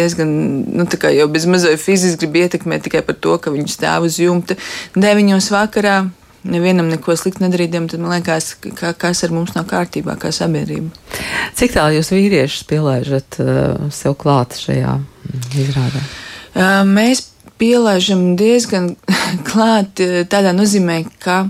diezgan, 0.00 0.32
nu, 0.80 0.88
tā 0.88 1.02
kā 1.02 1.12
jau 1.12 1.28
bez 1.34 1.44
mazai 1.50 1.76
fiziski 1.76 2.24
grib 2.24 2.40
ietekmēt 2.46 2.88
tikai 2.88 3.04
par 3.04 3.20
to, 3.20 3.36
ka 3.36 3.52
viņi 3.52 3.76
stāv 3.76 4.08
uz 4.08 4.16
jumta 4.22 4.56
deviņos 4.96 5.52
vakarā, 5.52 6.06
nevienam 6.44 6.88
neko 6.92 7.16
sliktu 7.18 7.44
nedarītiem, 7.44 7.88
tad 7.90 8.02
man 8.02 8.14
liekas, 8.16 8.54
ka 8.78 8.94
kas 8.98 9.24
ar 9.26 9.34
mums 9.34 9.54
nav 9.56 9.68
kārtībā, 9.70 10.16
kā 10.20 10.32
sabiedrība. 10.34 10.92
Cik 11.58 11.76
tālu 11.76 11.98
jūs 11.98 12.12
vīriešus 12.14 12.66
pielaižat 12.70 13.40
uh, 13.42 13.86
sev 13.94 14.18
klāt 14.20 14.58
šajā 14.60 14.98
izrādē? 15.64 16.02
Uh, 16.54 16.82
mēs 16.86 17.30
pielaižam 17.58 18.34
diezgan 18.38 18.90
klāt 19.48 20.00
tādā 20.30 20.52
nozīmē, 20.56 21.00
ka 21.22 21.44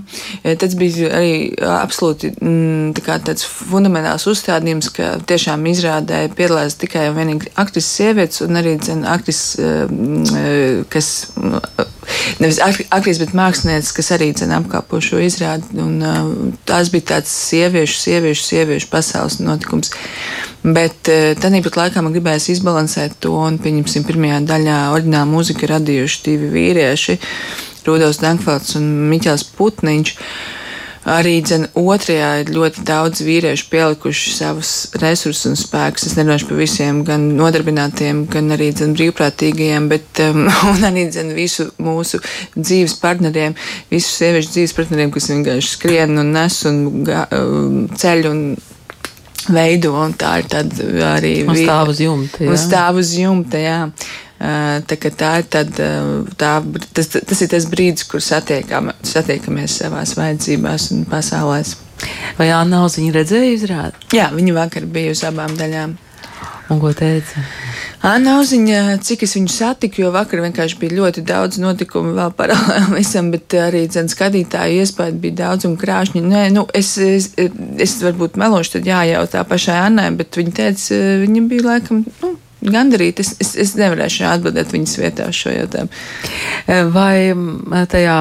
tas 0.61 0.75
bija 0.77 1.09
arī 1.17 1.33
absolūti 1.57 2.31
mm, 2.35 2.93
tā 2.99 3.17
tāds 3.25 3.45
fundamentāls 3.47 4.27
uzstādījums, 4.29 4.91
ka 4.95 5.15
tiešām 5.27 5.65
izrādē 5.71 6.25
piedalās 6.37 6.77
tikai 6.81 7.09
un 7.09 7.19
vienīgi 7.19 7.51
aktrises 7.61 7.97
sievietes 7.99 8.45
un 8.45 8.61
arī 8.61 8.77
dzen, 8.81 9.03
aktrises, 9.09 9.57
kas 10.93 11.11
nevis 12.41 12.59
aktris, 12.63 13.19
bet 13.21 13.35
mākslinieks, 13.37 13.93
kas 13.95 14.11
arī 14.15 14.31
cena 14.37 14.59
apkāpo 14.61 15.01
šo 15.03 15.21
izrādi. 15.23 15.69
Un, 15.81 15.99
uh, 16.01 16.31
tās 16.67 16.91
bija 16.93 17.09
tāds 17.15 17.33
sieviešu, 17.49 17.99
sieviešu, 18.01 18.47
sieviešu 18.49 18.89
pasaules 18.91 19.39
notikums. 19.43 19.93
Bet 20.65 21.11
uh, 21.11 21.31
tādā 21.39 21.61
pat 21.65 21.79
laikā 21.83 22.03
man 22.05 22.15
gribējās 22.15 22.49
izbalansēt 22.55 23.19
to, 23.23 23.35
un, 23.47 23.61
pieņemsim, 23.61 24.07
pirmajā 24.07 24.41
daļā 24.49 24.81
oriģināla 24.95 25.31
mūzika 25.31 25.71
radījuši 25.75 26.21
divi 26.29 26.51
vīrieši, 26.57 27.17
Rudolfs 27.85 28.21
Dankfelds 28.23 28.77
un 28.79 28.91
Miķels 29.11 29.45
Putniņš. 29.57 30.15
Uh, 30.15 30.61
Arī 31.05 31.35
dzen, 31.45 31.67
otrajā 31.77 32.29
ir 32.41 32.49
ļoti 32.55 32.81
daudz 32.87 33.19
vīriešu 33.21 33.67
pielikuši 33.69 34.31
savus 34.33 34.71
resursus 34.97 35.45
un 35.51 35.59
spēkus. 35.59 36.07
Es 36.09 36.15
nerunāšu 36.17 36.49
par 36.49 36.57
visiem, 36.57 37.03
gan 37.05 37.27
nodarbinātiem, 37.37 38.23
gan 38.33 38.49
arī 38.55 38.71
dzen, 38.73 38.95
brīvprātīgajiem, 38.97 39.89
bet 39.91 40.23
um, 40.25 40.47
arī 40.89 41.05
dzen, 41.13 41.29
visu 41.37 41.67
mūsu 41.77 42.21
dzīves 42.57 42.97
partneriem, 43.03 43.53
visu 43.93 44.15
sieviešu 44.15 44.55
dzīves 44.55 44.73
partneriem, 44.79 45.13
kas 45.13 45.29
vienkārši 45.29 45.75
skrien 45.75 46.17
un 46.23 46.33
nes 46.33 46.61
un 46.71 46.81
ga, 47.05 47.27
um, 47.37 47.83
ceļ 47.93 48.31
un 48.31 48.41
veido, 49.53 49.93
un 50.01 50.13
tā 50.17 50.39
ir 50.41 51.05
arī. 51.05 51.35
Un 51.45 51.57
stāv 51.59 51.93
uz 51.93 52.01
jumta. 52.01 52.41
Jā. 52.41 52.49
Un 52.49 52.61
stāv 52.65 53.01
uz 53.01 53.13
jumta, 53.19 53.61
jā. 53.61 53.79
Tā, 54.35 54.97
tā 54.99 55.31
ir 55.39 55.45
tad, 55.49 55.77
tā, 56.37 56.51
tas, 56.93 57.07
tas 57.15 57.41
ir 57.41 57.51
tas 57.53 57.67
brīdis, 57.71 58.05
kur 58.09 58.23
satiekam, 58.23 58.91
satiekamies 59.07 59.79
savās 59.79 60.15
vajadzībās 60.19 60.89
un 60.95 61.05
pasaulēs. 61.09 61.77
Vai 62.37 62.49
Anna 62.51 62.83
Uziņa 62.85 63.15
redzēja 63.15 63.53
izrādi? 63.55 64.09
Jā, 64.17 64.27
viņa 64.35 64.57
vakar 64.57 64.89
bija 64.91 65.15
uz 65.15 65.23
abām 65.27 65.55
daļām. 65.55 65.95
Un 66.73 66.79
ko 66.81 66.89
teica? 66.97 67.43
Anna 68.05 68.35
Uziņa, 68.41 68.99
cik 69.05 69.23
es 69.25 69.35
viņu 69.37 69.51
satiku, 69.53 70.01
jo 70.03 70.11
vakar 70.13 70.41
vienkārši 70.43 70.77
bija 70.81 70.97
ļoti 70.97 71.23
daudz 71.25 71.59
notikumu 71.61 72.13
vēl 72.17 72.33
paralēli 72.37 72.97
visam, 72.99 73.29
bet 73.33 73.55
arī 73.57 73.85
dzen, 73.89 74.09
skatītāju 74.11 74.81
iespēja 74.81 75.15
bija 75.21 75.39
daudz 75.43 75.69
un 75.69 75.77
krāšņi. 75.79 76.23
Nē, 76.25 76.47
nu, 76.53 76.65
es, 76.75 76.95
es, 77.01 77.31
es 77.81 77.95
varbūt 78.03 78.37
melošu, 78.41 78.77
tad 78.77 78.89
jājautā 78.89 79.45
pašai 79.47 79.77
Annai, 79.87 80.09
bet 80.17 80.37
viņa 80.37 80.57
teica, 80.59 80.99
viņa 81.23 81.45
bija 81.49 81.69
laikam, 81.69 82.03
nu, 82.21 82.33
gandarīt. 82.73 83.21
Es, 83.23 83.33
es, 83.41 83.53
es 83.61 83.73
nevarēšu 83.79 84.27
atbildēt 84.29 84.73
viņas 84.75 84.95
vietā 85.01 85.29
šo 85.35 85.53
jautājumu. 85.53 85.89
Vai 86.95 87.85
tajā 87.91 88.19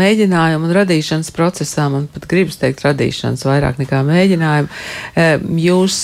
mēģinājuma 0.00 0.68
un 0.68 0.74
radīšanas 0.76 1.30
procesā, 1.36 1.88
man 1.92 2.08
pat 2.12 2.26
gribas 2.30 2.60
teikt, 2.60 2.84
radīšanas 2.86 3.46
vairāk 3.48 3.80
nekā 3.82 4.02
mēģinājuma, 4.08 5.30
jūs 5.68 6.00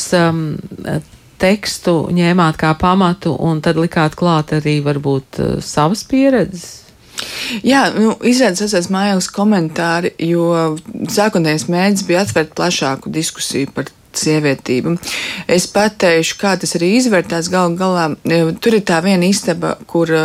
tekstu 1.44 1.96
ņēmāt 2.14 2.60
kā 2.60 2.70
pamatu 2.78 3.34
un 3.42 3.60
tad 3.64 3.80
likāt 3.80 4.16
klāt 4.18 4.54
arī 4.56 4.78
varbūt 4.84 5.42
savas 5.64 6.06
pieredzes? 6.08 6.84
Jā, 7.64 7.86
nu, 7.94 8.14
izrādās 8.26 8.64
esas 8.66 8.88
mājās 8.92 9.28
komentāri, 9.32 10.10
jo 10.26 10.74
sākotnējais 11.14 11.68
mēģinājums 11.68 12.06
bija 12.08 12.24
atvērt 12.24 12.54
plašāku 12.58 13.12
diskusiju 13.14 13.70
par 13.74 13.90
sievietību. 14.20 14.96
Es 15.50 15.68
pateikšu, 15.70 16.38
kā 16.40 16.56
tas 16.60 16.76
arī 16.78 16.94
izvērtās 16.98 17.50
galu 17.52 17.78
galā. 17.78 18.10
E, 18.24 18.42
tur 18.62 18.78
ir 18.78 18.84
tā 18.86 19.00
viena 19.04 19.28
istaba, 19.28 19.76
kur 19.90 20.10
e, 20.10 20.24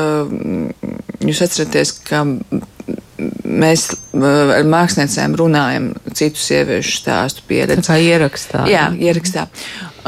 jūs 1.26 1.44
atceraties, 1.46 1.96
ka 2.08 2.24
mēs 3.44 3.90
e, 3.92 4.24
ar 4.60 4.68
māksliniecēm 4.70 5.38
runājam 5.40 5.92
citu 6.16 6.42
sieviešu 6.42 6.98
stāstu 7.02 7.46
pieredzi. 7.50 7.84
Tā 7.84 7.96
kā 7.96 8.02
ierakstā. 8.04 8.66
Jā, 8.72 8.90
ierakstā. 8.96 9.50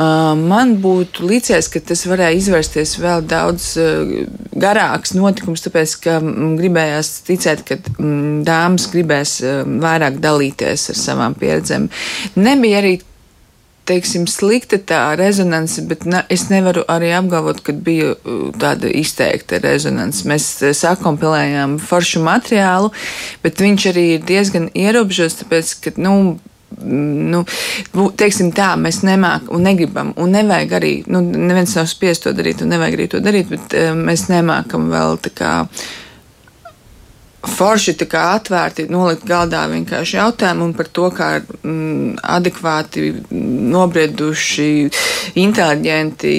Man 0.01 0.77
būtu 0.81 1.27
licies, 1.27 1.67
ka 1.69 1.81
tas 1.83 2.05
varēja 2.07 2.37
izvērsties 2.39 2.95
vēl 3.01 3.25
daudz 3.27 3.65
garāks 4.57 5.11
notikums, 5.13 5.61
tāpēc, 5.65 5.95
ka 6.05 6.15
gribējās 6.57 7.11
ticēt, 7.27 7.65
ka 7.67 7.77
dāmas 8.47 8.87
gribēs 8.93 9.35
vairāk 9.83 10.21
dalīties 10.23 10.87
ar 10.93 10.99
savām 11.03 11.35
pieredzēm. 11.37 11.89
Nebija 12.39 12.79
arī 12.81 12.95
teiksim, 13.91 14.27
slikta 14.31 14.79
tā 14.79 15.01
rezonance, 15.19 15.83
bet 15.87 16.05
ne, 16.09 16.23
es 16.31 16.47
nevaru 16.51 16.85
arī 16.91 17.11
apgalvot, 17.17 17.61
ka 17.65 17.75
bija 17.75 18.15
tāda 18.61 18.91
izteikta 19.01 19.59
rezonance. 19.63 20.23
Mēs 20.29 20.47
uh, 20.63 20.71
sakompilējām 20.77 21.77
foršu 21.83 22.23
materiālu, 22.25 22.93
bet 23.43 23.61
viņš 23.61 23.89
arī 23.91 24.07
ir 24.15 24.23
diezgan 24.27 24.69
ierobežots, 24.77 25.41
tāpēc, 25.43 25.73
ka, 25.83 25.95
nu, 26.01 26.37
nu, 26.81 27.43
teiksim 28.17 28.51
tā, 28.55 28.73
mēs 28.79 29.01
nemākam 29.07 29.57
un 29.57 29.67
negribam, 29.67 30.13
un 30.21 30.37
nevajag 30.37 30.77
arī, 30.79 30.93
nu, 31.11 31.23
neviens 31.23 31.75
nav 31.77 31.89
spiests 31.91 32.25
to 32.25 32.35
darīt, 32.37 32.63
un 32.63 32.71
nevajag 32.71 32.99
arī 32.99 33.09
to 33.11 33.23
darīt, 33.23 33.51
bet 33.51 33.75
uh, 33.77 33.91
mēs 33.97 34.29
nemākam 34.31 34.89
vēl 34.93 35.19
tā 35.27 35.35
kā 35.35 35.51
forši 37.47 37.95
atvērti 38.17 38.85
nolikt 38.91 39.23
galdā 39.25 39.63
vienkārši 39.71 40.17
jautājumu 40.17 40.71
par 40.77 40.89
to, 40.93 41.07
kā 41.15 41.29
mm, 41.41 42.19
adekvāti 42.21 43.07
nobrieduši, 43.31 44.67
inteliģenti, 45.41 46.33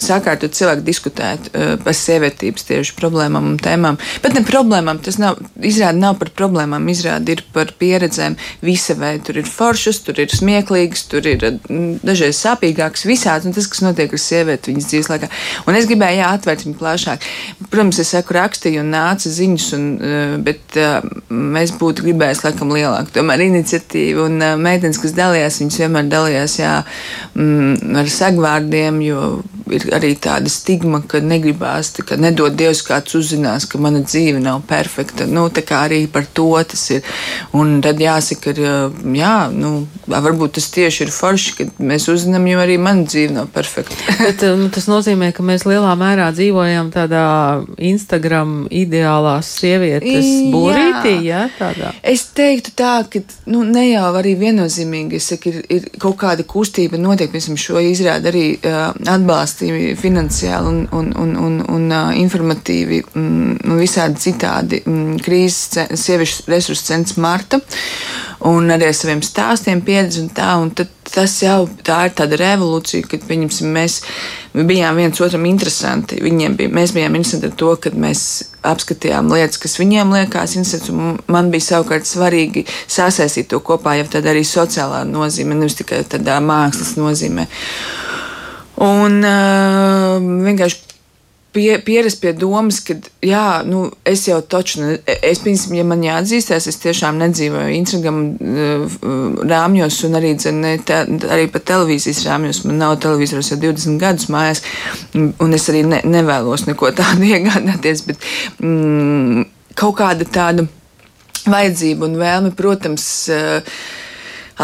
sakārtot 0.00 0.54
cilvēku 0.56 0.84
diskutēt 0.86 1.50
uh, 1.50 1.74
par 1.82 1.96
sievietības 1.96 2.68
tieši 2.70 2.96
problēmām 2.98 3.50
un 3.52 3.58
tēmām. 3.60 3.98
Bet 4.24 4.36
ne 4.36 4.44
problēmām, 4.46 5.00
tas 5.04 5.18
nav, 5.20 5.40
izrāda 5.60 5.98
nav 5.98 6.16
par 6.20 6.32
problēmām, 6.36 6.88
izrāda 6.92 7.34
ir 7.34 7.44
par 7.52 7.74
pieredzēm 7.80 8.38
visa 8.64 8.96
veida. 9.00 9.24
Tur 9.24 9.40
ir 9.40 9.48
foršas, 9.48 10.02
tur 10.06 10.20
ir 10.20 10.32
smieklīgas, 10.32 11.04
tur 11.10 11.28
ir 11.28 11.44
mm, 11.50 12.00
dažreiz 12.04 12.40
sāpīgākas, 12.40 13.06
visāds, 13.08 13.48
un 13.48 13.56
tas, 13.56 13.68
kas 13.70 13.84
notiek 13.84 14.12
ar 14.12 14.24
sievieti 14.24 14.72
viņas 14.72 14.90
dzīves 14.92 15.12
laikā. 15.12 15.30
Un 15.68 15.80
es 15.80 15.88
gribēju, 15.90 16.20
jā, 16.22 16.32
atvērt 16.38 16.66
viņu 16.66 16.80
plašāk. 16.80 17.28
Protams, 17.68 18.00
es 18.00 18.12
saku 18.14 18.36
rakstīju 18.38 18.84
un 18.84 18.92
nāca 18.94 19.32
ziņas 19.32 19.70
un 19.76 19.84
Eh, 20.04 20.13
bet 20.44 20.78
uh, 20.80 20.98
mēs 21.30 21.74
būtu 21.80 22.06
gribējuši 22.06 22.46
laikam 22.48 22.74
lielāku 22.74 23.14
tomēr 23.16 23.44
iniciatīvu. 23.46 24.28
Un 24.28 24.40
uh, 24.40 24.54
meitenes, 24.60 25.00
kas 25.02 25.16
dalījās, 25.16 25.60
viņas 25.62 25.80
vienmēr 25.84 26.10
dalījās 26.12 26.58
jā, 26.60 26.74
mm, 27.34 27.94
ar 28.02 28.10
sagvārdiem, 28.18 29.00
jo 29.06 29.26
ir 29.72 29.86
arī 29.96 30.12
tāda 30.20 30.50
stigma, 30.52 31.00
ka 31.08 31.20
negribās, 31.24 31.92
ka 32.04 32.18
nedod 32.20 32.56
Dievs 32.58 32.82
kāds 32.86 33.16
uzzinās, 33.18 33.66
ka 33.70 33.80
mana 33.80 34.02
dzīve 34.04 34.40
nav 34.42 34.62
perfekta. 34.68 35.26
Nu, 35.30 35.46
tā 35.52 35.64
kā 35.66 35.84
arī 35.88 36.04
par 36.10 36.26
to 36.26 36.50
tas 36.68 36.82
ir. 36.92 37.04
Un 37.56 37.78
tad 37.84 38.00
jāsaka, 38.02 38.52
ka, 38.54 38.68
jā, 39.16 39.34
nu, 39.54 39.86
varbūt 40.10 40.56
tas 40.58 40.68
tieši 40.74 41.06
ir 41.06 41.12
forši, 41.14 41.54
ka 41.58 41.66
mēs 41.82 42.08
uzzinām, 42.12 42.46
jo 42.50 42.60
arī 42.62 42.76
mana 42.82 43.06
dzīve 43.08 43.34
nav 43.38 43.50
perfekta. 43.54 43.96
Bet 44.24 44.44
nu, 44.58 44.68
tas 44.74 44.88
nozīmē, 44.90 45.30
ka 45.36 45.46
mēs 45.46 45.66
lielā 45.68 45.94
mērā 45.98 46.30
dzīvojam 46.36 46.92
tādā 46.94 47.24
Instagram 47.78 48.66
ideālās 48.70 49.50
sievietes 49.60 50.28
būrītī, 50.52 51.16
jā, 51.28 51.46
tādā. 51.58 51.94
Es 52.04 52.26
teiktu 52.36 52.74
tā, 52.76 52.94
ka, 53.10 53.24
nu, 53.50 53.64
ne 53.68 53.88
jau 53.90 54.10
arī 54.18 54.36
viennozīmīgi, 54.40 55.20
es 55.20 55.30
saku, 55.32 55.52
ir, 55.52 55.60
ir 55.72 55.88
kaut 56.02 56.18
kāda 56.20 56.46
kustība 56.48 57.00
notiek, 57.00 57.32
piemēram, 57.32 57.60
šo 57.60 57.80
izrādi 57.82 58.30
arī 58.30 58.46
uh, 58.58 58.92
atbalsta 59.14 59.53
atbalstīja 59.54 59.94
finansiāli 59.98 60.68
un, 60.68 60.88
un, 60.92 61.12
un, 61.16 61.36
un, 61.38 61.60
un 61.68 61.86
uh, 61.92 62.12
informatīvi 62.18 63.02
un 63.16 63.78
visādi 63.78 64.18
citādi 64.20 64.82
krīzes 65.22 65.94
sieviešu 65.94 66.48
resursu 66.50 66.84
centrs 66.90 67.16
Marta 67.16 67.60
un 68.44 68.68
arī 68.70 68.88
ar 68.90 68.94
saviem 68.96 69.22
stāstiem 69.22 69.82
pieredzi 69.84 70.20
un 70.24 70.30
tā, 70.34 70.54
un 70.60 70.70
tad 70.74 70.90
tas 71.14 71.30
jau 71.42 71.68
tā 71.86 72.08
ir 72.08 72.14
tāda 72.18 72.36
revolūcija, 72.40 73.06
kad, 73.06 73.22
pieņemsim, 73.28 73.70
mēs 73.70 74.00
bijām 74.54 74.98
viens 74.98 75.20
otram 75.22 75.44
interesanti. 75.46 76.18
Viņiem 76.24 76.56
bija, 76.58 76.72
mēs 76.74 76.94
bijām 76.96 77.14
interesanti 77.14 77.52
ar 77.52 77.54
to, 77.60 77.70
ka 77.78 77.92
mēs 77.94 78.22
apskatījām 78.66 79.30
lietas, 79.30 79.60
kas 79.62 79.78
viņiem 79.78 80.10
liekas 80.16 80.56
interesantas, 80.58 80.90
un 80.90 81.20
man 81.30 81.52
bija 81.54 81.68
savukārt 81.68 82.08
svarīgi 82.08 82.64
sasaistīt 82.90 83.52
to 83.52 83.62
kopā, 83.62 83.94
jau 84.00 84.08
tādā 84.16 84.32
arī 84.34 84.42
sociālā 84.48 85.04
nozīmē, 85.06 85.60
nevis 85.60 85.78
tikai 85.78 86.02
tādā 86.16 86.40
mākslas 86.42 86.96
nozīmē. 86.98 87.46
Un 88.82 89.20
uh, 89.22 90.18
vienkārši 90.18 90.94
pie, 91.54 91.78
pierast 91.78 92.18
pie 92.22 92.32
domas, 92.34 92.80
ka, 92.82 92.96
jā, 93.22 93.62
nu, 93.68 93.84
es 94.08 94.24
jau 94.26 94.40
taču, 94.42 94.82
es, 95.06 95.40
piemēram, 95.44 95.76
ja 95.78 95.84
man 95.86 96.02
jāatzīstās, 96.02 96.66
es 96.70 96.80
tiešām 96.82 97.20
nedzīvoju 97.22 97.76
Instagram 97.76 98.20
uh, 98.34 98.98
rāmjos 99.52 100.00
un 100.08 100.18
arī, 100.18 100.34
ne, 100.58 100.74
tā, 100.86 101.04
arī 101.36 101.46
pa 101.54 101.62
televīzijas 101.62 102.24
rāmjos. 102.26 102.64
Man 102.66 102.82
nav 102.82 102.98
televizors 103.04 103.52
jau 103.52 103.60
20 103.62 104.02
gadus 104.02 104.30
mājās, 104.34 104.64
un 105.14 105.54
es 105.54 105.68
arī 105.70 105.84
ne, 105.86 106.02
nevēlos 106.16 106.66
neko 106.66 106.90
tādu 106.98 107.28
iegādāties, 107.32 108.06
bet 108.10 108.30
mm, 108.58 109.46
kaut 109.78 110.00
kāda 110.02 110.26
tāda 110.26 110.66
vajadzība 111.44 112.08
un 112.08 112.18
vēlme, 112.18 112.54
protams, 112.58 113.06
uh, 113.30 113.84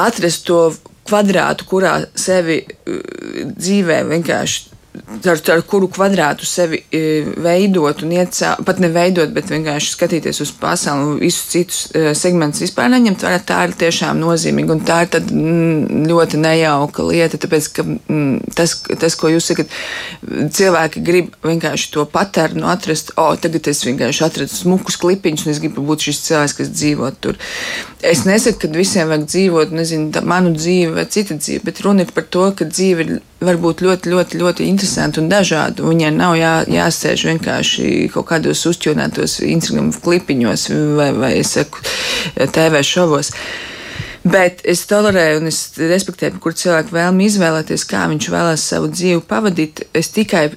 atrast 0.00 0.48
to 0.50 0.64
kvadrātu, 1.10 1.66
kurā 1.68 1.98
sevi 2.14 2.62
uh, 2.64 3.00
dzīvē 3.50 4.02
vienkārši 4.14 4.70
ar, 5.08 5.40
ar 5.54 5.62
kuru 5.68 5.88
kvadrātu 5.92 6.46
sevi 6.48 6.82
e, 6.92 7.22
veidot 7.40 8.02
un 8.04 8.12
cauri, 8.30 8.64
pat 8.66 8.80
neveidot, 8.82 9.32
bet 9.34 9.50
vienkārši 9.52 9.94
skatīties 9.94 10.40
uz 10.44 10.52
pasauli 10.60 11.06
un 11.06 11.20
visus 11.20 11.48
citus 11.52 11.80
e, 11.94 12.12
segmentus 12.18 12.64
vispār 12.64 12.90
neņemt 12.92 13.24
vērā, 13.24 13.40
tā 13.46 13.60
ir 13.66 13.76
tiešām 13.80 14.20
nozīmīga. 14.20 14.76
Un 14.76 14.82
tā 14.86 15.00
ir 15.04 15.12
tad, 15.14 15.30
mm, 15.34 16.06
ļoti 16.10 16.40
nejauka 16.42 17.06
lieta, 17.06 17.40
tāpēc, 17.40 17.70
ka 17.76 17.86
mm, 17.86 18.54
tas, 18.58 18.76
tas, 19.00 19.16
ko 19.18 19.32
jūs 19.32 19.50
sakat, 19.52 19.72
cilvēki 20.56 21.04
grib 21.06 21.32
vienkārši 21.46 21.90
to 21.96 22.06
paternu 22.10 22.68
atrast, 22.70 23.14
o, 23.20 23.30
tagad 23.40 23.70
es 23.70 23.84
vienkārši 23.86 24.26
atradu 24.26 24.54
smukus 24.54 24.98
klipiņus 25.00 25.46
un 25.46 25.54
es 25.54 25.62
gribu 25.62 25.86
būt 25.88 26.08
šis 26.08 26.22
cilvēks, 26.28 26.58
kas 26.60 26.74
dzīvo 26.74 27.10
tur. 27.22 27.40
Es 28.06 28.24
nesaku, 28.28 28.64
ka 28.64 28.74
visiem 28.74 29.10
vajag 29.10 29.26
dzīvot, 29.28 29.74
nezinu, 29.76 30.10
tā, 30.14 30.24
manu 30.26 30.54
dzīvi 30.56 30.94
vai 30.96 31.08
citu 31.10 31.36
dzīvi, 31.40 31.64
bet 31.66 31.82
runa 31.84 32.06
ir 32.06 32.14
par 32.16 32.28
to, 32.32 32.46
ka 32.56 32.68
dzīve 32.68 33.06
ir 33.06 33.18
varbūt 33.40 33.83
ļoti, 33.85 34.12
ļoti, 34.12 34.40
ļoti 34.40 34.68
interesanti 34.68 35.20
un 35.22 35.31
dažādi. 35.31 35.85
Viņai 35.87 36.12
nav 36.16 36.37
jā, 36.38 36.53
jāsēž 36.68 37.26
vienkārši 37.31 37.90
kaut 38.14 38.29
kādos 38.31 38.62
uzķūnētos 38.68 39.40
Instagram 39.48 39.90
klipiņos 40.05 40.68
vai, 40.98 41.11
vai 41.16 41.35
es 41.40 41.55
saku, 41.57 41.83
TV 42.37 42.83
šovos. 42.87 43.33
Bet 44.20 44.61
es 44.68 44.85
tolerēju 44.88 45.40
un 45.40 45.48
es 45.48 45.62
respektēju, 45.81 46.42
kur 46.44 46.53
cilvēku 46.53 46.92
vēlmi 46.92 47.31
izvēlēties, 47.31 47.87
kā 47.88 48.05
viņš 48.11 48.29
vēlās 48.33 48.66
savu 48.74 48.90
dzīvi 48.92 49.24
pavadīt. 49.29 49.87
Es 49.96 50.12
tikai 50.12 50.50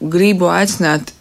gribu 0.00 0.48
aicināt 0.52 1.12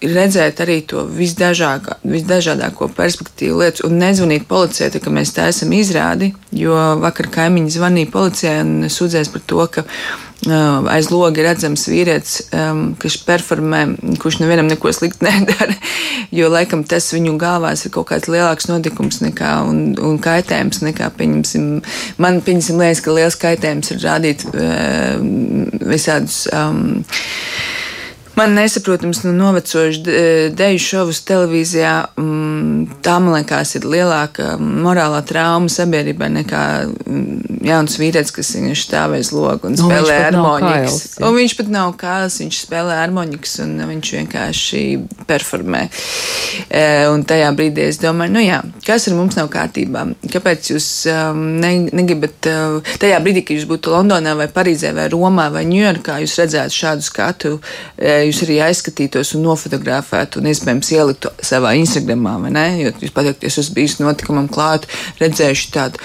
redzēt 0.00 0.62
arī 0.64 0.80
to 0.88 1.04
visdažākā, 1.04 1.98
visdažādāko 2.08 2.88
perspektīvu 2.96 3.60
lietas 3.60 3.84
un 3.86 3.98
nezvanīt 4.00 4.48
policijai, 4.48 4.90
tā, 4.94 5.02
ka 5.02 5.12
mēs 5.12 5.34
tā 5.36 5.50
esam 5.52 5.72
izrādi, 5.76 6.32
jo 6.56 6.76
vakar 7.02 7.30
kaimiņi 7.32 7.76
zvanīja 7.76 8.12
policijai 8.12 8.58
un 8.64 8.90
sūdzēs 8.90 9.32
par 9.34 9.46
to, 9.46 9.64
ka 9.76 9.86
Uh, 10.40 10.86
aiz 10.88 11.10
loga 11.12 11.42
redzams 11.44 11.82
vīrietis, 11.84 12.46
um, 12.56 12.94
kurš 12.96 13.18
performē, 13.26 13.82
kurš 14.22 14.38
nevienam 14.40 14.70
neko 14.70 14.88
sliktu 14.96 15.20
nedara, 15.26 15.74
jo 16.32 16.48
laikam 16.48 16.80
tas 16.88 17.10
viņu 17.12 17.34
galvās 17.36 17.84
ir 17.84 17.92
kaut 17.92 18.08
kāds 18.08 18.30
lielāks 18.32 18.70
notikums 18.70 19.20
nekā 19.20 19.50
un, 19.68 19.82
un 20.00 20.16
kaitējums 20.16 20.80
nekā, 20.86 21.10
pieņemsim, 21.18 21.66
man, 22.24 22.40
pieņemsim, 22.46 22.80
liekas, 22.80 23.04
ka 23.04 23.18
liels 23.18 23.36
kaitējums 23.42 23.92
ir 23.92 24.00
rādīt 24.06 24.46
uh, 24.48 25.20
visādus. 25.92 26.46
Um, 26.56 27.04
Man 28.40 28.54
nesaprotams, 28.56 29.22
nu, 29.26 29.32
novecojuši 29.36 30.00
deju 30.56 30.78
šovus 30.80 31.18
televīzijā, 31.28 31.92
mm, 32.16 33.00
tā 33.04 33.18
man 33.20 33.34
liekas, 33.36 33.74
ir 33.76 33.84
lielāka 33.84 34.54
morālā 34.56 35.20
trauma 35.28 35.68
sabiedrībai 35.68 36.30
nekā 36.38 36.62
mm, 36.88 37.58
jauns 37.68 37.98
vīrietis, 38.00 38.32
kas 38.32 38.54
vienkārši 38.56 38.86
stāv 38.86 39.16
aiz 39.18 39.28
logu 39.34 39.68
un 39.68 39.76
nu, 39.76 39.90
spēlē 39.90 40.16
harmonikas. 40.24 40.96
Un 41.20 41.36
viņš 41.36 41.56
pat 41.58 41.68
nav 41.74 41.92
kāls, 42.00 42.38
viņš 42.40 42.62
spēlē 42.64 42.96
harmonikas 43.02 43.58
un 43.66 43.74
viņš 43.90 44.12
vienkārši 44.16 44.82
performē. 45.28 45.82
E, 46.70 46.86
un 47.12 47.26
tajā 47.28 47.52
brīdī 47.58 47.90
es 47.90 48.00
domāju, 48.00 48.34
nu 48.38 48.44
jā, 48.46 48.62
kas 48.86 49.10
ar 49.10 49.18
mums 49.18 49.36
nav 49.36 49.52
kārtībā? 49.52 50.06
Kāpēc 50.32 50.72
jūs 50.72 50.88
um, 51.12 51.44
ne, 51.60 51.74
negribat, 51.92 52.48
uh, 52.48 52.94
tajā 53.04 53.20
brīdī, 53.20 53.44
kad 53.44 53.60
jūs 53.60 53.68
būtu 53.68 53.92
Londonā 53.92 54.32
vai 54.38 54.48
Parīzē 54.48 54.94
vai 54.96 55.10
Romā 55.12 55.50
vai 55.52 55.66
Ņujorkā, 55.68 56.22
jūs 56.24 56.40
redzētu 56.40 56.78
šādu 56.80 57.08
skatu? 57.10 57.54
E, 58.00 58.29
jūs 58.30 58.42
arī 58.46 58.58
aizskatītos 58.64 59.34
un 59.36 59.44
nofotografētu 59.48 60.40
un 60.40 60.50
iespējams 60.50 60.92
ieliktu 60.96 61.32
savā 61.44 61.74
Instagramā, 61.80 62.36
vai 62.44 62.52
ne? 62.54 62.66
Jo 62.80 62.92
jūs 63.02 63.14
pateikt, 63.14 63.44
es 63.46 63.70
bijis 63.74 63.98
notikumam 64.00 64.48
klāt, 64.52 64.88
redzējuši 65.20 65.72
tādu. 65.74 66.00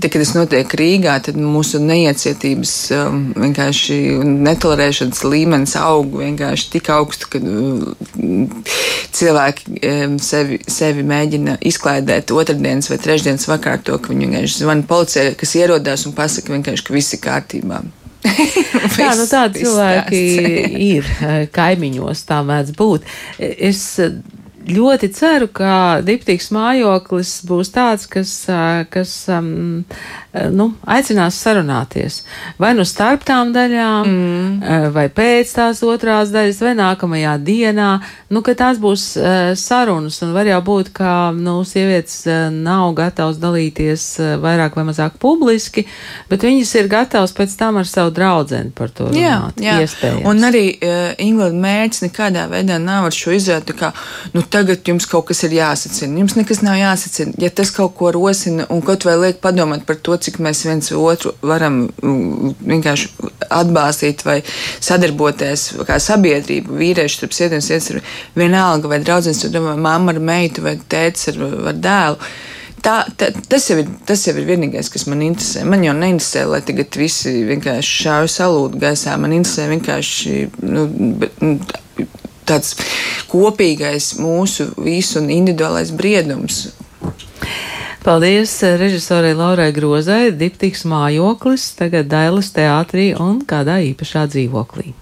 Tad, 0.00 0.08
kad 0.08 0.22
tas 0.22 0.32
notiek 0.32 0.74
Rīgā, 0.80 1.18
tad 1.26 1.36
mūsu 1.36 1.80
neiecietības 1.84 2.72
um, 2.96 3.18
vienkārši 3.36 3.98
netolerēšanas 4.24 5.20
līmenis 5.26 5.76
aug 5.80 6.14
vienkārši 6.22 6.70
tik 6.72 6.88
augstu, 6.94 7.28
ka 7.34 7.42
um, 7.44 8.48
cilvēki 9.12 9.80
sevi, 10.24 10.60
sevi 10.70 11.04
mēģina 11.04 11.58
izklaidēt 11.68 12.32
otrdienas 12.32 12.88
vai 12.92 13.00
trešdienas 13.02 13.48
vakarā 13.50 13.82
to, 13.84 14.00
ka 14.00 14.14
viņi 14.14 14.30
vienkārši 14.30 14.62
zvana 14.64 14.88
policijai, 14.88 15.32
kas 15.40 15.56
ierodās 15.60 16.08
un 16.08 16.16
pasaka 16.16 16.56
vienkārši, 16.56 16.86
ka 16.86 16.96
viss 16.96 17.16
ir 17.16 17.26
kārtībā. 17.26 17.84
Jā, 19.00 19.12
nu 19.16 19.24
tādi 19.28 19.62
cilvēki 19.62 20.20
ir 20.90 21.08
eh, 21.24 21.44
kaimiņos, 21.52 22.24
tā 22.28 22.42
mēdz 22.46 22.74
būt. 22.76 23.08
Es 23.38 23.84
ļoti 24.74 25.10
ceru, 25.16 25.48
ka 25.52 26.00
diptīgs 26.06 26.50
mājoklis 26.54 27.34
būs 27.48 27.72
tāds, 27.74 28.06
kas, 28.10 28.32
kas 28.92 29.14
um, 29.32 29.82
nu, 30.54 30.66
aicinās 30.86 31.38
sarunāties. 31.42 32.20
Vai 32.60 32.72
nu 32.78 32.84
starp 32.88 33.24
tām 33.26 33.52
daļām, 33.54 34.10
mm. 34.10 34.88
vai 34.94 35.08
pēc 35.12 35.54
tās 35.56 35.82
otrās 35.86 36.32
daļas, 36.34 36.60
vai 36.64 36.74
nākamajā 36.78 37.34
dienā, 37.44 37.90
nu, 38.30 38.42
ka 38.46 38.54
tās 38.58 38.80
būs 38.82 39.06
uh, 39.18 39.38
sarunas, 39.58 40.20
un 40.24 40.34
var 40.36 40.50
jau 40.50 40.60
būt, 40.66 40.92
ka, 40.96 41.14
nu, 41.36 41.60
sievietes 41.66 42.22
nav 42.54 42.94
gatavs 42.98 43.40
dalīties 43.42 44.06
vairāk 44.42 44.78
vai 44.78 44.86
mazāk 44.90 45.18
publiski, 45.22 45.86
bet 46.30 46.46
viņas 46.46 46.74
ir 46.78 46.90
gatavs 46.90 47.34
pēc 47.36 47.56
tam 47.58 47.80
ar 47.80 47.88
savu 47.88 48.14
draudzeni 48.14 48.74
par 48.76 48.92
to 48.94 49.10
runāt. 49.10 49.20
Jā, 49.20 49.40
jā. 49.60 49.78
Iespējams. 49.84 50.26
Un 50.30 50.46
arī 50.46 50.64
uh, 50.76 51.10
Inglada 51.22 51.58
mērķis 51.58 52.06
nekādā 52.06 52.46
veidā 52.50 52.78
nav 52.82 53.08
ar 53.10 53.16
šo 53.16 53.34
izrādi, 53.34 53.74
kā, 53.76 53.92
nu, 54.34 54.44
tagad 54.60 54.86
jums 54.86 55.08
kaut 55.08 55.26
kas 55.30 55.42
ir 55.46 55.54
jāsacina. 55.56 56.20
Jums 56.20 56.36
nekas 56.38 56.60
nav 56.64 56.76
jāsacina. 56.78 57.34
Ja 57.40 57.50
tas 57.54 57.72
kaut 57.74 57.96
ko 57.98 58.12
rosina 58.14 58.66
un 58.70 58.84
kaut 58.84 59.06
vai 59.08 59.16
liek 59.18 59.40
padomāt 59.42 59.86
par 59.88 59.98
to, 60.04 60.16
cik 60.20 60.38
mēs 60.44 60.62
viens 60.68 60.92
otru 60.96 61.34
varam 61.42 61.82
mm, 61.88 62.54
vienkārši 62.60 63.10
atbalstīt 63.50 64.24
vai 64.26 64.40
sadarboties 64.78 65.70
kā 65.88 65.98
sabiedrība, 66.02 66.76
vīrieši 66.80 67.18
starp 67.18 67.36
sievietēm, 67.36 67.64
sievietes, 67.64 68.14
vienalga 68.38 68.92
vai 68.92 69.00
draudzenes, 69.02 69.44
vai 69.56 69.76
mamma 69.80 70.14
ar 70.14 70.22
meitu 70.22 70.64
vai 70.66 70.76
tēts 70.80 71.32
ar, 71.32 71.44
ar 71.72 71.84
dēlu. 71.88 72.32
Tā, 72.80 72.94
tā, 73.20 73.28
tas, 73.50 73.66
jau 73.68 73.76
ir, 73.82 73.88
tas 74.08 74.22
jau 74.24 74.32
ir 74.40 74.46
vienīgais, 74.48 74.88
kas 74.92 75.04
man 75.10 75.20
interesē. 75.24 75.66
Man 75.68 75.82
jau 75.84 75.92
neinteresē, 75.96 76.46
lai 76.48 76.62
tagad 76.64 76.96
visi 76.96 77.42
vienkārši 77.48 78.06
šāvi 78.06 78.30
salūtu 78.32 78.80
gaisā. 78.80 79.18
Man 79.20 79.34
interesē 79.36 79.66
vienkārši 79.68 80.36
nu, 80.64 80.86
nu 81.44 81.50
tāds 82.48 82.76
kopīgais 83.30 84.14
mūsu 84.20 84.70
visu 84.80 85.20
un 85.22 85.30
individuālais 85.34 85.92
briedums. 85.96 86.68
Paldies 88.00 88.54
režisorai 88.80 89.34
Laurai 89.36 89.68
Grozai, 89.76 90.30
diptīgs 90.32 90.86
mājoklis, 90.88 91.66
tagad 91.76 92.08
Dailas 92.08 92.48
teātrī 92.56 93.10
un 93.20 93.42
kādā 93.44 93.76
īpašā 93.90 94.24
dzīvoklī. 94.32 94.94